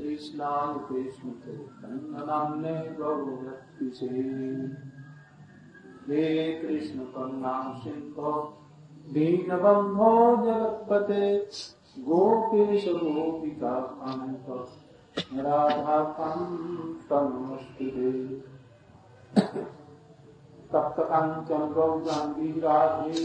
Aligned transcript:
कृष्णाय 0.00 0.78
कृष्ण 0.88 1.30
चैतन्यनाम्ने 1.42 2.74
गौरक्तिसे 2.98 4.08
कृष्ण 6.60 7.04
करुणा 7.14 7.52
सिंहो 7.82 8.32
दीनबन्धो 9.14 10.14
जगत्पते 10.44 11.26
गोपेश 12.06 12.88
गोपिका 13.02 13.74
तप्तकाञ्चन 20.72 21.62
राधे 22.64 23.24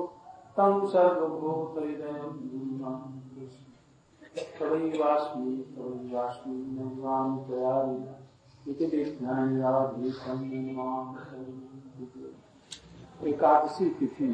तं 0.57 0.73
सर्वभूतहृदयं 0.87 2.31
तवैवास्मि 4.59 5.53
तवैवास्मि 5.75 6.55
नैवामि 6.75 7.37
तयारि। 7.47 8.71
इति 8.71 8.85
विज्ञानयाधीशं 8.85 10.39
एकादशी 13.27 13.87
तिथि। 13.89 14.27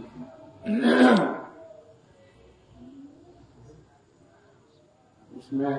उसमें 5.37 5.75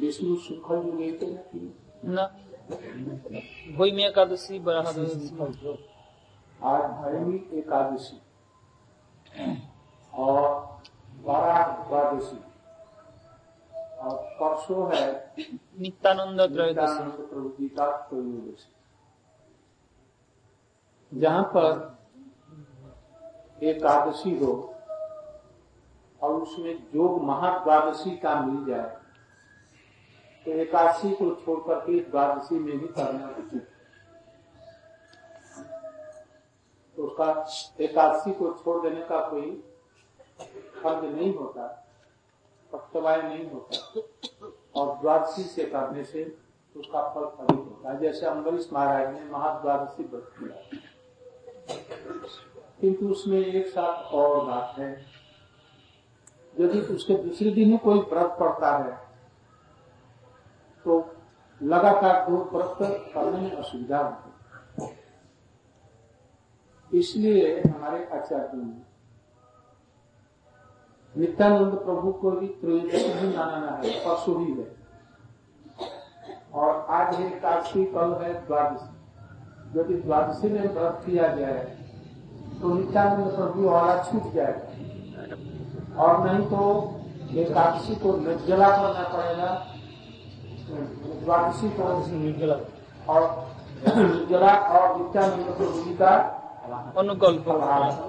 विष्णु 0.00 0.36
सुखल 0.36 0.78
जो 0.82 0.92
लेते 0.92 1.26
न। 2.04 2.18
एकादशी 4.00 4.58
बराह 4.58 4.88
आज 6.64 6.84
भैमी 7.00 7.38
एकादशी। 7.58 8.16
और 10.14 10.80
बारह 11.26 11.66
द्वादशी। 11.88 12.40
और 13.98 14.16
परसों 14.40 14.96
है 14.96 15.34
नित्यानंद 15.80 16.40
त्रयोदशी। 16.40 17.26
प्रभु 17.26 17.48
जी 17.48 17.68
का 17.68 17.86
त्रयोदशी। 17.96 18.72
जहाँ 21.12 21.42
पर 21.56 21.94
एकादशी 23.62 24.38
हो 24.38 24.52
और 26.22 26.30
उसमें 26.34 26.86
योग 26.94 27.22
महाद्वादशी 27.22 28.16
का 28.16 28.40
मिल 28.40 28.64
जाए 28.64 28.96
तो 30.46 30.50
एकादशी 30.50 31.10
को 31.10 31.34
छोड़कर 31.34 31.74
करके 31.74 32.00
द्वादशी 32.00 32.58
में 32.58 32.78
भी 32.78 32.88
करना 32.88 33.28
उचित 33.28 33.68
तो 36.96 37.02
उसका 37.02 37.84
एकादशी 37.84 38.32
को 38.32 38.52
छोड़ 38.52 38.82
देने 38.82 39.00
का 39.02 39.18
कोई 39.28 39.50
फ़र्ज़ 40.82 41.04
नहीं 41.06 41.34
होता, 41.34 41.66
पक्षवाय 42.72 43.22
नहीं 43.22 43.50
होता। 43.50 44.02
और 44.74 44.98
द्वादशी 44.98 45.42
से 45.42 45.64
करने 45.64 46.04
से 46.04 46.24
उसका 46.76 47.02
फल 47.08 47.24
अधिक 47.24 47.58
होता 47.58 47.92
है। 47.92 47.98
जैसे 48.00 48.26
अम्बरीश 48.26 48.68
महाराज 48.72 49.14
ने 49.14 49.24
महाद्वादशी 49.30 50.04
व्रत 50.04 50.32
किया। 50.38 50.56
किंतु 52.80 53.08
उसमें 53.08 53.38
एक 53.38 53.66
साथ 53.66 54.12
और 54.14 54.44
बात 54.46 54.78
है। 54.78 54.90
यदि 56.60 56.80
उसके 56.94 57.14
दूसरे 57.14 57.50
दिन 57.50 57.70
ही 57.70 57.78
कोई 57.78 57.98
व्रत 57.98 58.36
पड़ता 58.40 58.76
है 58.76 58.92
तो 60.84 60.98
लगातार 61.62 62.30
दो 62.30 62.36
व्रत 62.52 62.78
करने 63.14 63.40
में 63.40 63.52
असुविधा 63.52 63.98
होती 63.98 64.33
इसलिए 66.94 67.60
हमारे 67.60 68.04
आचार्य 68.14 68.56
ने 68.56 68.82
नित्यानंद 71.14 71.74
प्रभु 71.74 72.12
को 72.12 72.30
भी 72.30 72.46
त्रयोदशी 72.60 73.12
भी 73.12 73.36
मानाना 73.36 73.72
है 73.74 73.90
परसों 74.04 74.36
ही 74.40 74.52
है। 74.52 74.66
और 76.54 76.70
आज 76.90 77.14
है 77.14 77.26
एकादशी 77.26 77.84
कल 77.84 78.10
है 78.22 78.32
द्वादशी। 78.46 78.90
यदि 79.78 79.94
द्वादशी 79.94 80.48
में 80.48 80.66
व्रत 80.74 81.02
किया 81.06 81.26
जाए 81.36 81.60
तो 82.60 82.74
नित्यानंद 82.74 83.32
प्रभु 83.36 83.68
वाला 83.68 84.02
छूट 84.02 84.32
जाएगा 84.32 86.02
और 86.02 86.12
नहीं 86.26 86.46
तो 86.48 86.60
एकादशी 87.40 87.94
को 87.94 88.16
निर्जला 88.18 88.68
करना 88.68 89.08
पड़ेगा। 89.08 89.50
द्वादशी 91.24 91.68
को 91.70 91.82
निर्जला। 92.12 92.58
और 93.08 93.22
निर्जला 93.88 94.52
और 94.70 94.96
नित्यानंद 94.98 95.46
प्रभु 95.56 95.94
का 95.94 96.12
अनुकल्प। 96.98 97.44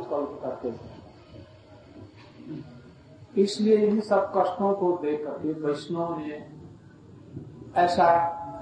कल्प 0.10 0.40
करते 0.44 0.74
इसलिए 3.36 3.78
इन 3.88 4.00
सब 4.02 4.32
कष्टों 4.36 4.72
को 4.74 4.92
देख 5.02 5.20
करके 5.26 5.52
वैष्णव 5.62 6.18
ने 6.20 6.36
ऐसा 7.76 8.08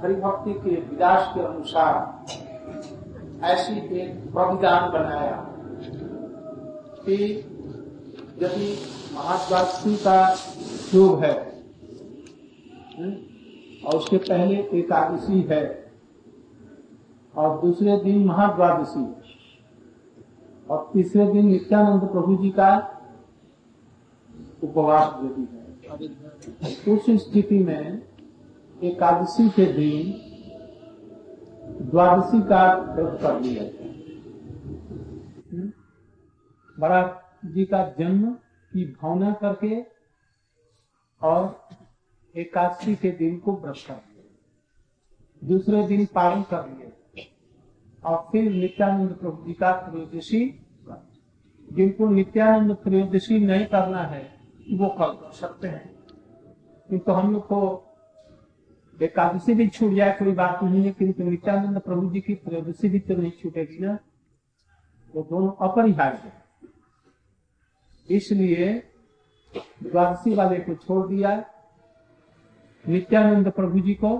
हरिभक्ति 0.03 0.53
के 0.53 0.75
विलास 0.81 1.21
के 1.33 1.41
अनुसार 1.41 1.93
ऐसी 3.45 3.73
एक 3.99 4.09
प्रविधान 4.33 4.83
बनाया 4.91 5.37
कि 7.05 7.17
यदि 8.41 8.69
महाद्वादशी 9.15 9.95
का 9.97 10.19
योग 10.93 11.23
है 11.23 11.35
और 13.85 13.93
उसके 13.95 14.17
पहले 14.19 14.55
एकादशी 14.79 15.39
है, 15.49 15.63
और 17.33 17.49
दूसरे 17.61 17.97
दिन 17.99 18.25
महाद्वादशी 18.25 19.05
और 20.69 20.89
तीसरे 20.93 21.25
दिन 21.31 21.45
नित्यानंद 21.47 22.01
प्रभु 22.01 22.35
जी 22.35 22.49
का 22.49 22.69
उपवास 24.63 25.23
यदि 25.23 25.47
है। 26.87 26.95
उस 26.95 27.05
स्थिति 27.23 27.59
में 27.59 28.01
एकादशी 28.83 29.49
के 29.49 29.65
दिन 29.73 30.11
द्वादशी 31.89 32.41
का 32.41 32.63
व्रत 32.93 33.19
कर 33.21 33.39
लिया 33.41 33.63
हम्म? 35.51 35.71
बड़ा 36.77 37.01
जी 37.45 37.65
का 37.65 37.83
जन्म 37.99 38.31
की 38.71 38.85
भावना 38.85 39.31
करके 39.33 39.81
और 41.21 41.67
एकादशी 42.35 42.95
के 42.95 43.11
दिन 43.11 43.37
को 43.39 43.55
व्रत 43.55 43.75
कर 43.87 43.93
लिया। 43.93 45.47
दूसरे 45.47 45.87
दिन 45.87 46.05
पालन 46.05 46.41
कर 46.41 46.67
लिए 46.67 46.91
और 48.05 48.27
फिर 48.31 48.51
नित्यानंद 48.51 49.09
प्रभु 49.09 49.43
जी 49.45 49.53
का 49.53 49.71
त्रयोदशी 49.71 50.59
जिनको 51.73 52.09
नित्यानंद 52.09 52.75
त्रयोदशी 52.75 53.39
नहीं 53.39 53.65
करना 53.65 54.01
है, 54.01 54.37
वो 54.71 54.87
कर 54.89 55.31
सकते 55.31 55.67
हैं। 55.67 55.95
किंतु 56.89 57.11
हम 57.11 57.33
लोग 57.33 57.43
को 57.43 57.89
एकादशी 59.01 59.53
भी 59.53 59.67
छूट 59.67 59.93
जाए, 59.93 60.11
कोई 60.19 60.31
बात 60.31 60.63
नहीं 60.63 60.85
है, 60.85 60.91
किंतु 60.91 61.23
नित्यानंद 61.23 61.79
प्रभु 61.79 62.09
जी 62.09 62.21
की 62.21 62.35
त्रयोदशी 62.35 62.89
भी 62.89 62.99
तो 62.99 63.15
नहीं 63.15 63.31
छूटेगी 63.31 63.79
ना। 63.79 63.97
वो 65.15 65.21
दोनों 65.23 65.69
अपरिहार्य 65.69 66.17
है। 66.17 66.43
इसलिए 68.09 68.83
द्वादशी 69.83 70.33
वाले 70.33 70.59
को 70.59 70.75
छोड़ 70.75 71.07
दिया, 71.07 71.45
नित्यानंद 72.87 73.51
प्रभु 73.51 73.79
जी 73.79 73.93
को 73.93 74.17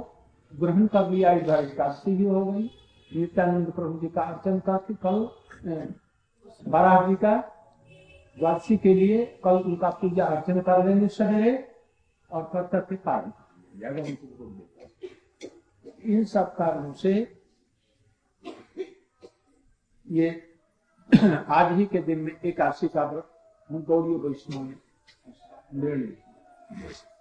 ग्रहण 0.60 0.88
कर 0.88 1.10
लिया, 1.10 1.32
इधर 1.32 1.64
एकादशी 1.64 2.16
भी 2.16 2.26
हो 2.26 2.46
गई। 2.46 2.70
नित्यानंद 3.16 3.72
प्रभु 3.72 4.00
जी 4.00 4.08
का 4.08 4.22
अर्चन 4.22 4.60
करके 4.60 4.94
कल 5.06 5.28
बारह 6.70 7.08
जी 7.08 7.16
का 7.16 7.36
द्वादशी 8.38 8.78
के 8.78 8.94
लिए 8.94 9.26
कल 9.44 9.58
उनका 9.66 9.90
पूजा 9.90 10.26
अर्चन 10.26 10.62
कर 10.62 10.86
लेंगे 10.86 11.08
सवेरे 11.08 11.54
और 12.32 12.50
कल 12.54 12.62
तक 12.62 12.88
के 12.90 12.96
पालन 12.96 13.32
इन 16.06 16.24
सब 16.26 16.56
कारणों 16.56 16.94
से 16.94 17.14
ये 20.08 20.30
आज 21.50 21.72
ही 21.78 21.86
के 21.86 22.00
दिन 22.00 22.20
में 22.20 22.32
एकादशी 22.46 22.88
का 22.88 23.04
व्रत 23.04 23.30
हम 23.70 23.84
गौरी 23.84 24.16
वैष्णव 24.16 24.74
ले 25.74 25.96
लें। 25.96 26.18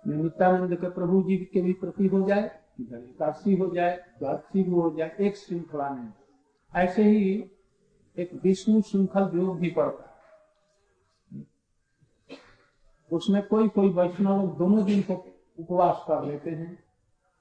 नित्यानंद 0.07 0.77
के 0.77 0.91
प्रभु 0.91 1.23
जी 1.23 1.37
के 1.37 1.61
भी 1.61 1.73
प्रति 1.73 2.07
हो 2.07 2.29
जाए। 2.29 2.62
इधर 2.81 2.99
एकादशी 2.99 3.57
हो 3.57 3.75
जाए 3.75 3.97
द्वादशी 4.19 4.63
हो 4.71 4.95
जाए, 4.99 5.17
एक 5.21 5.37
श्रृंखला 5.37 5.89
में। 5.91 6.13
ऐसे 6.75 7.03
ही 7.03 7.51
एक 8.19 8.31
विष्णु 8.45 8.81
श्रृंखल 8.83 9.31
योग 9.35 9.59
भी 9.59 9.71
पड़ता 9.71 10.05
है। 10.07 10.13
उसमें 13.13 13.43
कोई 13.47 13.69
कोई 13.69 13.89
वैष्णव 13.89 14.43
लोग 14.43 14.57
दोनों 14.59 14.85
दिन 14.85 15.03
को 15.03 15.15
उपवास 15.59 16.05
कर 16.09 16.25
लेते 16.25 16.51
हैं 16.51 16.85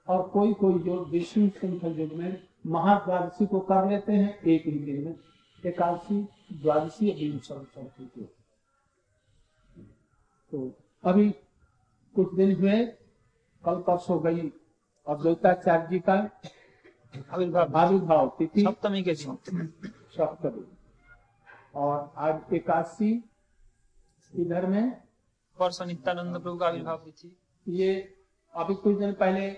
और 0.08 0.30
कोई 0.30 0.54
कोई 0.54 0.80
जो 0.80 1.06
विष्णु 1.06 1.50
श्रृंखल 1.50 2.00
युग 2.00 2.14
में 2.14 2.48
महाद्वादशी 2.68 3.46
को 3.46 3.60
कर 3.60 3.90
लेते 3.90 4.14
हैं, 4.14 4.40
एक 4.40 4.66
ही 4.66 4.80
दिन 4.80 5.06
में। 5.06 5.16
एकादशी, 5.66 6.22
द्वादशी 6.54 7.40
चौथी 7.40 8.30
तो 10.52 10.72
अभी 11.04 11.30
कुछ 12.16 12.34
दिन 12.36 12.56
हुए, 12.56 12.86
कल 13.64 13.76
परसों 13.76 14.24
गई 14.24 14.52
अद्वैताचार्य 15.08 15.88
जी 15.88 16.00
का 16.00 16.14
आविर्भाव 17.32 18.36
तिथि 18.40 18.62
सप्तमी 18.62 19.04
के 19.04 19.14
दिन। 19.14 19.36
सप्तमी। 20.16 20.66
और 21.76 22.14
आज 22.18 22.54
एकादशी 22.54 23.12
इधर 24.36 24.66
में। 24.66 25.02
परसों 25.60 25.86
नित्यानंद 25.86 26.42
प्रभु 26.42 26.58
का 26.58 26.68
आविर्भाव 26.68 26.98
तिथि 26.98 27.38
ये 27.68 28.16
अभी 28.56 28.76
कुछ 28.76 28.98
दिन 28.98 29.14
पहले 29.14 29.50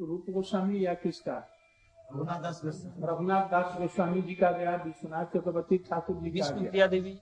रूप 0.00 0.26
गोस्वामी 0.30 0.86
या 0.86 0.94
किसका? 0.94 1.36
रघुनाथ 2.12 3.48
दास 3.48 3.76
गोस्वामी। 3.78 4.22
जी 4.22 4.34
का 4.34 4.50
गया 4.50 4.76
विश्वनाथ 4.76 5.24
चक्रवर्ती 5.24 5.78
ठाकुर 5.78 6.16
जी 6.16 6.30
विष्णु 6.30 6.70
प्रिया 6.70 6.86
देवी। 6.86 7.18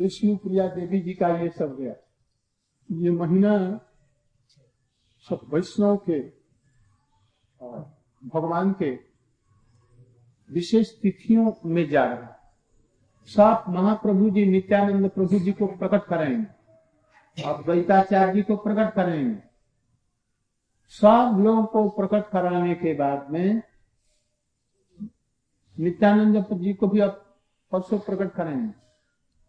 विष्णु 0.00 0.36
प्रिया 0.36 0.66
देवी 0.68 1.00
जी 1.00 1.14
का 1.14 1.28
ये 1.28 1.48
सब 1.48 1.76
गया। 1.76 1.94
ये 2.90 3.10
महीना 3.10 3.80
वैष्णव 5.30 5.96
के 5.96 6.28
और 7.60 7.96
भगवान 8.34 8.72
के 8.72 8.90
विशेष 10.50 10.90
तिथियों 11.00 11.52
में 11.64 11.88
जा 11.88 12.04
रहा 12.04 12.14
है। 12.14 12.36
सब 13.26 13.64
महाप्रभु 13.68 14.30
जी, 14.30 14.46
नित्यानंद 14.46 15.10
प्रभु 15.10 15.38
जी 15.38 15.52
को 15.52 15.66
प्रकट 15.66 16.04
करेंगे 16.04 16.46
और 17.44 17.62
द्वैताचार्य 17.62 18.32
जी 18.32 18.42
को 18.42 18.56
प्रकट 18.56 18.94
करेंगे 18.94 19.42
सब 20.88 21.36
लोगों 21.40 21.64
को 21.66 21.88
प्रकट 21.88 22.30
कराने 22.30 22.74
के 22.74 22.94
बाद 22.94 23.30
में 23.30 23.62
नित्यानंद 25.78 26.46
जी 26.52 26.74
को 26.74 26.86
भी 26.86 27.00
अब 27.00 27.36
परसों 27.72 27.98
प्रकट 27.98 28.34
करेंगे 28.34 28.72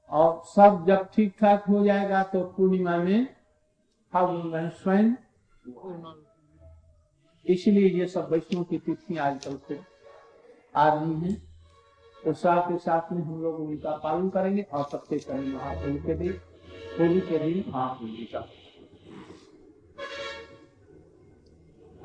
और 0.09 0.41
सब 0.45 0.85
जब 0.87 1.09
ठीक 1.13 1.35
ठाक 1.39 1.63
हो 1.69 1.83
जाएगा 1.83 2.23
तो 2.23 2.43
पूर्णिमा 2.43 2.97
में 2.97 3.35
फागुन 4.13 4.69
स्वयं 4.69 5.13
इसलिए 7.45 7.89
ये 7.89 8.07
सब 8.07 8.31
वैष्णव 8.31 8.63
की 8.63 8.77
तिथि 8.77 9.17
आजकल 9.17 9.57
से 9.67 9.79
आ 10.75 10.93
रही 10.93 11.13
हैं। 11.13 11.53
तो 12.23 12.33
साथ 12.33 12.61
के 12.61 12.77
साथ 12.77 13.11
में 13.11 13.21
हम 13.21 13.41
लोग 13.41 13.55
उनका 13.55 13.97
पालन 13.97 14.29
करेंगे 14.29 14.61
और 14.61 14.89
सबसे 14.91 15.17
पहले 15.17 15.47
महाप्रभु 15.47 16.07
के 16.07 16.13
दिन 16.13 16.41
होली 16.99 17.21
के 17.21 17.39
दिन 17.39 17.63
महाप्रभु 17.67 18.25
का। 18.35 18.49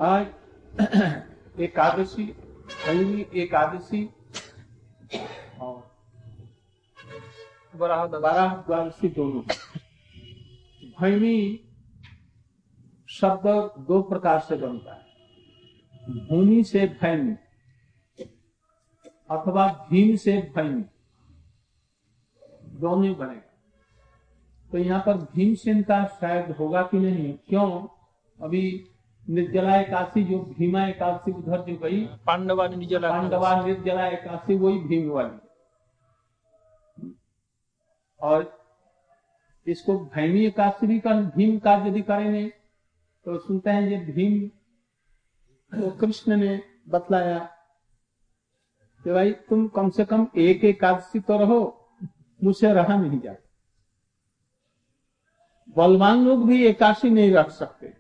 आज 0.01 0.27
एकादशी 1.61 2.27
पहली 2.87 3.27
एकादशी 3.35 4.11
और 5.61 5.91
बारह 7.77 8.07
द्वादशी। 8.07 9.09
दोनों। 9.09 9.43
भैमी 11.01 11.68
शब्द 13.21 13.47
दो 13.87 14.01
प्रकार 14.03 14.39
से 14.41 14.57
बनता 14.57 14.95
है। 14.95 15.07
भूमि 16.29 16.63
से 16.65 16.87
भैमी 17.03 17.37
अथवा 19.31 19.67
भीम 19.91 20.15
से 20.17 20.37
भैमी 20.57 20.85
दोनों 22.81 23.15
बनेगा। 23.15 23.43
तो 24.71 24.79
यहाँ 24.79 25.01
पर 25.01 25.17
भीमसेन 25.35 25.83
का 25.83 26.05
शायद 26.21 26.51
होगा 26.51 26.83
कि 26.83 26.99
नहीं 26.99 27.33
क्यों? 27.49 27.71
अभी 28.39 28.63
निर्जला 29.27 29.77
एकादशी 29.77 30.25
जो 30.25 30.39
भीमा 30.59 30.87
एकादशी 30.87 31.33
उधर 31.33 31.61
जो 31.63 31.77
गई 31.79 32.05
पांडवा 32.27 32.67
ने 32.69 32.77
निज 32.77 32.95
पांडवा 32.95 33.55
निर्जला 33.63 34.07
एकादशी 34.07 34.55
वही 34.55 34.79
भीम 34.79 35.09
वाली। 35.11 35.39
और 38.21 38.47
इसको 39.67 39.99
भैमी 40.15 40.45
एकादशी 40.47 40.87
भी 40.87 40.99
कर 41.01 41.23
भीम 41.37 41.59
का 41.59 41.75
यदि 41.87 42.03
करेंगे 42.03 42.51
तो 43.29 43.39
सुनते 43.39 43.71
हैं 43.71 43.81
ये 43.83 43.97
भीम 44.05 44.37
कृष्ण 46.01 46.37
ने 46.37 46.61
बतलाया 46.89 47.39
कि 49.05 49.11
भाई 49.13 49.33
तुम 49.49 49.67
कम 49.69 49.89
से 49.91 50.05
कम 50.05 50.27
एक 50.37 50.65
एकादशी 50.65 51.21
तो 51.21 51.39
रहो, 51.39 51.59
मुझसे 52.41 52.73
रहा 52.73 52.97
नहीं 52.97 53.19
जाता। 53.21 53.45
बलवान 55.77 56.25
लोग 56.25 56.47
भी 56.47 56.65
एकादशी 56.67 57.11
नहीं 57.11 57.33
रख 57.33 57.51
सकते। 57.51 57.93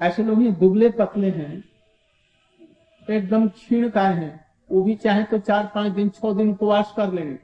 ऐसे 0.00 0.22
लोग 0.22 0.40
ही 0.42 0.50
दुबले 0.52 0.90
पतले 0.90 1.30
हैं, 1.30 1.64
एकदम 3.08 3.48
क्षीण 3.48 3.88
काय 3.90 4.12
हैं, 4.14 4.46
वो 4.70 4.82
भी 4.82 4.94
चाहे 4.96 5.22
तो 5.24 5.38
चार 5.40 5.70
पाँच 5.74 5.92
दिन, 5.92 6.08
छह 6.08 6.32
दिन 6.32 6.50
उपवास 6.50 6.92
कर 6.96 7.12
लेंगे। 7.12 7.38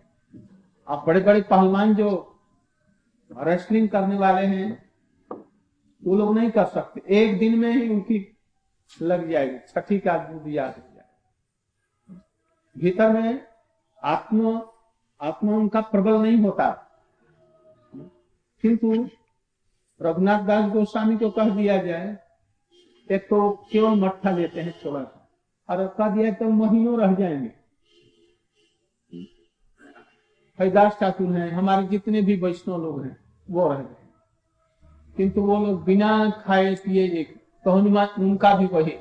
अब 0.88 1.04
बड़े 1.06 1.20
बड़े 1.20 1.42
पहलवान 1.42 1.94
जो 1.94 2.29
रेसलिंग 3.38 3.88
करने 3.88 4.16
वाले 4.16 4.46
हैं, 4.46 4.90
वो 6.04 6.16
लोग 6.16 6.38
नहीं 6.38 6.50
कर 6.50 6.64
सकते। 6.64 7.02
एक 7.08 7.38
दिन 7.38 7.58
में 7.58 7.72
ही 7.72 7.88
उनकी 7.88 8.36
लग 9.02 9.30
जाएगी, 9.30 9.58
छठी 9.58 9.98
का 9.98 10.18
दूध 10.18 10.48
याद 10.48 10.74
हो 10.78 10.94
जाए 10.94 11.06
भीतर 12.78 13.10
में 13.10 13.46
आत्मा 14.04 14.62
आत्मा 15.20 15.52
उनका 15.52 15.80
प्रबल 15.80 16.22
नहीं 16.22 16.38
होता। 16.38 16.70
किंतु 18.62 19.08
रघुनाथ 20.02 20.42
दास 20.42 20.70
गोस्वामी 20.70 21.16
को 21.16 21.30
कह 21.30 21.54
दिया 21.56 21.76
जाए, 21.76 22.18
एक 23.10 23.26
तो 23.30 23.66
केवल 23.72 24.00
मट्ठा 24.00 24.30
लेते 24.30 24.60
हैं 24.60 24.80
थोड़ा 24.84 25.04
सा। 25.04 25.28
और 25.70 25.86
कह 25.86 26.08
दिया 26.08 26.32
तो 26.32 26.44
महीनों 26.44 27.00
रह 27.00 27.14
जाएँगे। 27.14 27.59
हरिदास 30.60 30.96
ठाकुर 31.00 31.26
हैं, 31.26 31.50
हमारे 31.50 31.86
जितने 31.86 32.22
भी 32.22 32.36
वैष्णव 32.36 32.82
लोग 32.82 33.04
हैं, 33.04 33.16
वो 33.50 33.68
रह 33.68 33.78
गए। 33.78 34.08
किंतु 35.16 35.40
वो 35.40 35.66
लोग 35.66 35.84
बिना 35.84 36.30
खाए 36.30 36.74
पिए 36.74 37.20
एक 37.20 37.34
तो 37.64 37.70
हनुमान, 37.70 38.08
उनका 38.18 38.54
भी 38.54 38.66
वही। 38.66 38.92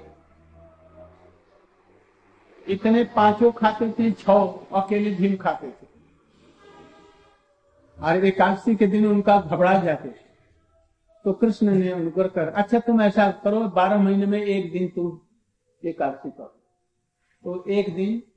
इतने 2.68 3.04
पाँचों 3.04 3.52
खाते 3.52 3.92
थे 3.92 4.12
छ 4.12 4.30
अकेले 4.74 5.12
भीम 5.12 5.36
खाते 5.36 5.68
थे। 5.68 5.88
और 8.02 8.26
एकादशी 8.26 8.76
के 8.76 8.88
दिन 8.88 9.06
उनका 9.06 9.42
घबरा 9.42 9.80
जाते 9.80 10.10
थे। 10.10 10.30
तो 11.24 11.34
कृष्ण 11.34 11.72
ने 11.72 11.94
उनको 11.94 12.30
कर 12.30 12.48
अच्छा 12.48 12.80
तुम 12.80 13.02
ऐसा 13.02 13.32
करो, 13.32 13.60
बारह 13.60 13.98
महीने 13.98 14.26
में 14.26 14.42
एक 14.42 14.72
दिन 14.72 14.88
तुम 14.88 15.20
एकादशी 15.90 16.30
करो। 16.30 16.56
तो 17.44 17.64
एक 17.70 17.96
दिन 17.96 18.29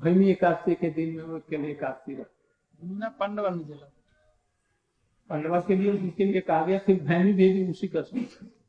भैमी 0.00 0.30
एकादशी 0.30 0.74
के 0.74 0.90
दिन 0.90 1.16
में 1.16 1.22
वो 1.24 1.36
अकेले 1.36 1.70
एकादशी 1.70 2.14
रखते 2.14 2.94
ना 2.98 3.08
पांडवांनी 3.18 3.64
दिलं 3.64 3.88
पांडवा 5.30 5.60
के 5.60 5.76
लिए 5.76 5.92
उसके 5.92 6.24
लिए 6.24 6.40
कहा 6.40 6.64
गया 6.66 6.78
फिर 6.78 7.02
भैमी 7.04 7.32
भी 7.32 7.52
भी 7.52 7.70
उसी 7.70 7.88
का 7.88 8.02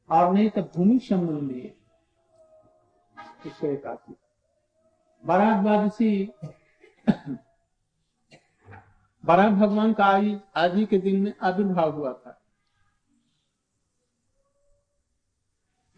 और 0.09 0.33
नहीं 0.33 0.49
तो 0.49 0.61
भूमि 0.75 0.99
संबंधी 0.99 1.61
इसको 3.45 3.67
एकादशी। 3.67 4.15
बारात 5.23 5.61
द्वादशी 5.63 6.31
बारात 9.23 9.51
भगवान 9.53 9.93
का 9.93 10.05
आज 10.05 10.39
आज 10.55 10.75
ही 10.75 10.85
के 10.85 10.97
दिन 10.97 11.21
में 11.21 11.33
आविर्भाव 11.41 11.91
हुआ 11.91 12.13
था। 12.13 12.37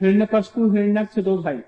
हिरण्यकशपु 0.01 0.69
हिरण्यक्ष 0.71 1.19
दो 1.19 1.37
भाई। 1.43 1.61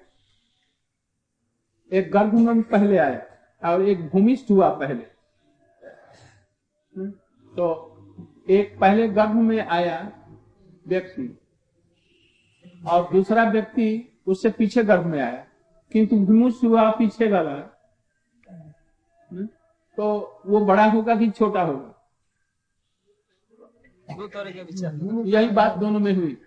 एक 1.91 2.11
गर्भ 2.11 2.33
में 2.35 2.61
पहले 2.63 2.97
आया 2.97 3.34
और 3.63 3.81
एक 3.81 4.09
भूमिष्ठ 4.09 4.51
हुआ 4.51 4.69
पहले। 4.69 5.03
हम्म, 6.97 7.11
तो 7.55 7.91
एक 8.49 8.79
पहले 8.79 9.07
गर्भ 9.07 9.35
में 9.35 9.67
आया 9.67 10.11
व्यक्ति 10.87 11.39
और 12.87 13.11
दूसरा 13.11 13.43
व्यक्ति 13.43 14.19
उससे 14.27 14.49
पीछे 14.49 14.83
गर्भ 14.83 15.05
में 15.05 15.21
आया। 15.21 15.47
किंतु 15.91 16.15
भूमिष्ठ 16.15 16.63
हुआ 16.63 16.91
पीछे 16.91 17.31
वाला 17.31 17.51
हम्म, 17.51 19.45
तो 19.97 20.41
वो 20.45 20.65
बड़ा 20.65 20.85
होगा 20.85 21.15
कि 21.15 21.29
छोटा 21.29 21.61
होगा? 21.61 21.91
यही 25.25 25.49
बात 25.49 25.77
दोनों 25.77 25.99
में 25.99 26.13
हुई। 26.13 26.41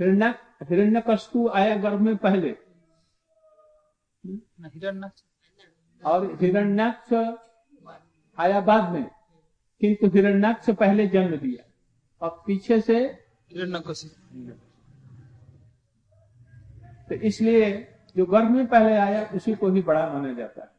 हिरण्य 0.00 0.34
हिरण्य 0.62 1.48
आया 1.48 1.76
गर्भ 1.76 2.00
में 2.00 2.16
पहले। 2.16 2.67
हिरण्याक्ष 4.24 5.22
और 6.02 6.26
हिरण्याक्ष 6.40 7.12
आया 8.38 8.60
बाद 8.60 8.92
में 8.92 9.04
किंतु 9.80 10.06
हिरण्याक्ष 10.08 10.70
पहले 10.70 11.06
जन्म 11.06 11.36
दिया। 11.36 11.64
और 12.22 12.42
पीछे 12.46 12.80
से 12.80 12.98
तो 17.08 17.14
इसलिए 17.14 17.70
जो 18.16 18.24
गर्भ 18.26 18.50
में 18.50 18.66
पहले 18.66 18.94
आया 18.96 19.22
उसी 19.34 19.54
को 19.54 19.68
ही 19.68 19.82
बड़ा 19.82 20.06
माना 20.12 20.32
जाता 20.32 20.62
है। 20.62 20.70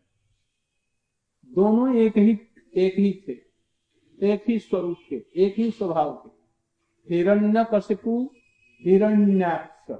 दोनों 1.51 1.95
एक 1.95 2.17
ही 2.17 2.31
एक 2.75 2.95
ही 2.95 3.11
थे 3.27 3.33
एक 4.17 4.43
ही 4.47 4.57
स्वरूप 4.59 4.97
के 5.09 5.15
एक 5.35 5.55
ही 5.57 5.69
स्वभाव 5.71 6.11
के। 6.15 6.29
हिरण्य 7.07 7.65
कशिपु 7.73 8.13
हिरण्याक्ष 8.83 9.91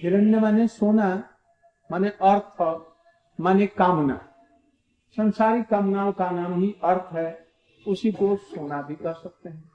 हिरण्य 0.00 0.40
माने 0.40 0.66
सोना 0.68 1.08
माने 1.90 2.08
अर्थ 2.08 2.62
माने 3.38 3.66
कामना। 3.66 4.16
संसारिक 5.16 5.66
कामनाओं 5.66 6.12
का 6.12 6.30
नाम 6.30 6.60
ही 6.62 6.70
अर्थ 6.84 7.12
है 7.12 7.46
उसी 7.86 8.12
को 8.12 8.36
सोना 8.36 8.82
भी 8.82 8.94
कह 8.94 9.12
सकते 9.12 9.48
हैं। 9.48 9.70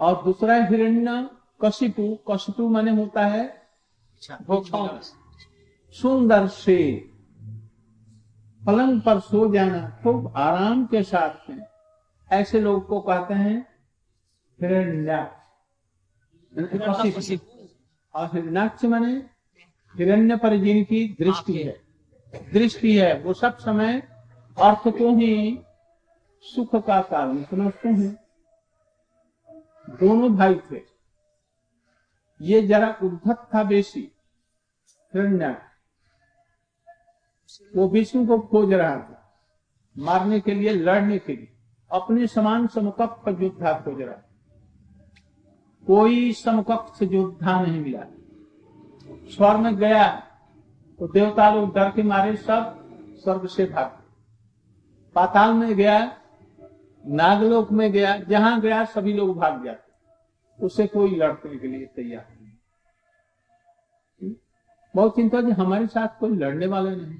और 0.00 0.24
दूसरा 0.24 0.54
हिरण्य 0.64 1.30
कशिपु 1.60 2.04
कशिपु 2.30 2.68
माने 2.68 2.90
होता 2.90 3.26
है 3.26 3.44
अच्छा 4.12 5.00
सुंदर 5.94 6.46
से 6.46 6.76
पलंग 8.60 9.00
पर 9.00 9.20
सो 9.20 9.52
जाना 9.54 9.88
खूब 10.02 10.32
आराम 10.36 10.86
के 10.86 11.02
साथ 11.02 11.50
में। 11.50 11.64
ऐसे 12.30 12.60
लोग 12.60 12.86
को 12.86 13.00
कहते 13.00 13.34
हैं। 13.34 13.56
हिरण्यकशिपु 16.54 17.57
और 18.14 18.26
हिरण्याक्ष 18.26 18.84
माने 18.84 19.12
हिरण्य 19.94 20.36
पर 20.36 20.56
जिनकी 20.56 21.16
दृष्टि 21.20 21.62
है। 21.62 21.80
दृष्टि 22.52 22.96
है। 22.96 23.22
वो 23.22 23.32
सब 23.32 23.58
समय 23.58 24.00
अर्थ 24.58 24.88
को 24.88 25.16
ही 25.16 25.58
सुख 26.40 26.76
का 26.76 27.02
कारण 27.02 27.44
समझते 27.44 27.88
हैं। 27.88 28.14
दोनों 29.90 30.36
भाई 30.36 30.54
थे। 30.54 30.80
ये 32.42 32.66
जरा 32.66 32.98
उद्धत 33.02 33.48
था 33.54 33.62
बेसी 33.64 34.12
हिरण्य। 35.14 35.56
वो 37.76 37.88
विष्णु 37.88 38.26
को 38.26 38.38
खोज 38.40 38.72
रहा 38.72 38.96
था, 38.96 39.40
मारने 39.98 40.40
के 40.40 40.54
लिए, 40.54 40.72
लड़ने 40.72 41.18
के 41.18 41.36
लिए। 41.36 41.52
अपने 41.92 42.26
समान 42.26 42.66
समकक्ष 42.66 43.42
योद्धा 43.42 43.72
खोज 43.72 44.00
रहा 44.02 44.14
था। 44.14 44.27
कोई 45.86 46.32
समकक्ष 46.32 47.02
योद्धा 47.02 47.62
नहीं 47.62 47.80
मिला। 47.80 48.06
स्वर्ग 49.30 49.60
में 49.60 49.76
गया 49.76 50.24
तो 50.98 51.08
देवता 51.08 51.54
लोग 51.54 51.74
डर 51.74 51.90
के 51.90 52.02
मारे, 52.02 52.36
सब 52.36 52.88
स्वर्ग 53.22 53.46
से 53.46 53.64
भाग। 53.64 53.98
पाताल 55.14 55.54
में 55.54 55.76
गया, 55.76 56.18
नागलोक 57.06 57.72
में 57.72 57.92
गया, 57.92 58.18
जहाँ 58.18 58.60
गया, 58.60 58.84
सभी 58.84 59.12
लोग 59.12 59.38
भाग 59.38 59.64
जाते। 59.64 60.64
उसे 60.64 60.86
कोई 60.86 61.14
लड़ने 61.14 61.58
के 61.58 61.66
लिए 61.66 61.86
तैयार 61.86 62.26
नहीं? 62.30 62.48
बहुत 64.94 65.16
चिंता 65.16 65.40
जी 65.40 65.50
हमारे 65.50 65.86
साथ 65.86 66.20
कोई 66.20 66.30
लड़ने 66.30 66.66
वाला 66.66 66.90
नहीं। 66.90 67.18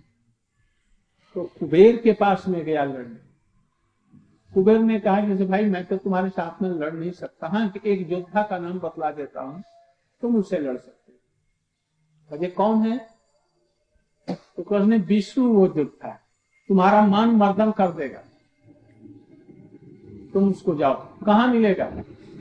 तो 1.35 1.51
कुबेर 1.61 1.97
के 1.97 2.13
पास 2.13 2.49
में 2.49 2.65
गया 2.65 2.85
लड़ने। 2.85 3.28
कुबेर 4.55 4.79
ने 4.79 5.01
कहा 5.01 5.21
कि 5.21 5.45
भाई, 5.45 5.65
मैं 5.65 5.85
तो 5.85 5.97
तुम्हारे 5.97 6.31
साथ 6.31 6.63
में 6.63 6.71
लड़ 6.71 6.93
नहीं 6.93 7.11
सकता। 7.11 7.47
हाँ 7.47 7.69
कि 7.69 7.81
एक 7.85 8.11
योद्धा 8.11 8.43
का 8.43 8.59
नाम 8.59 8.79
बतला 8.79 9.11
देता 9.11 9.41
हूँ। 9.41 9.63
तुम 10.21 10.37
उससे 10.37 10.59
लड़ 10.59 10.77
सकते 10.77 11.13
अजय 12.37 12.47
कौन 12.47 12.83
है? 12.83 13.09
तो 14.31 14.63
कृष्ण 14.63 14.87
ने 14.87 14.97
विष्णु 14.97 15.49
वो 15.49 15.67
योद्धा 15.67 16.09
है। 16.09 16.21
तुम्हारा 16.69 17.07
मान 17.07 17.31
मर्दन 17.31 17.71
कर 17.71 17.93
देगा। 17.93 18.23
तुम 20.33 20.51
उसको 20.51 20.75
जाओ। 20.75 20.95
कहा 21.27 21.47
मिलेगा? 21.47 21.85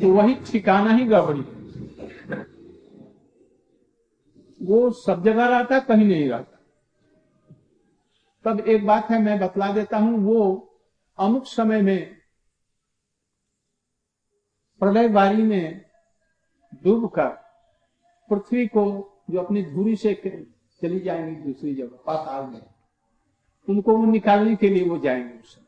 तो 0.02 0.14
वही 0.14 0.36
ठिकाना 0.36 0.92
ही 0.92 1.06
गड़बड़ी। 1.06 1.42
वो 4.66 4.92
सब 4.92 5.24
जगह 5.24 5.46
रहता 5.46 5.80
कहीं 5.80 6.06
नहीं 6.06 6.30
रहता। 6.30 6.54
तब 8.44 8.60
एक 8.60 8.86
बात 8.86 9.10
है, 9.10 9.22
मैं 9.22 9.40
बतला 9.40 9.72
देता 9.72 9.98
हूँ, 9.98 10.18
वो 10.18 10.67
अमुक 11.20 11.46
समय 11.46 11.82
में, 11.82 12.18
प्रलय 14.80 15.08
बारी 15.08 15.44
में 15.44 15.86
डूब 16.84 17.10
कर 17.10 17.30
पृथ्वी 18.30 18.68
को 18.68 19.14
जो 19.30 19.40
अपनी 19.40 19.64
धूरी 19.64 19.96
से 19.96 20.14
चली 20.82 21.00
जाएँगी 21.00 21.36
दूसरी 21.36 21.76
जगह, 21.76 21.98
पाताल 22.08 22.46
में, 22.46 22.62
उनको 23.70 23.98
वो 23.98 24.06
निकालने 24.06 24.56
के 24.56 24.70
लिए 24.70 24.90
वो 24.90 24.98
जाएँगे 24.98 25.40
उस 25.40 25.56
समय। 25.56 25.68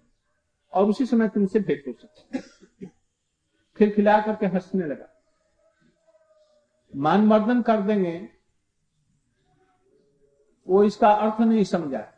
और 0.73 0.89
उसी 0.89 1.05
समय 1.05 1.29
तुमसे 1.29 1.59
भेंट 1.59 1.83
हो 1.87 1.93
सकते 1.93 2.39
फिर 3.75 3.93
खिला 3.95 4.21
करके 4.21 4.45
हंसने 4.45 4.85
लगा। 4.85 5.21
मान 6.95 7.21
मर्दन 7.21 7.61
कर 7.61 7.81
देंगे। 7.81 8.29
वो 10.67 10.83
इसका 10.83 11.11
अर्थ 11.11 11.41
नहीं 11.41 11.63
समझा। 11.63 12.13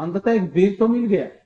अंततः 0.00 0.32
एक 0.32 0.42
वीर 0.42 0.76
तो 0.78 0.88
मिल 0.88 1.06
गया। 1.06 1.45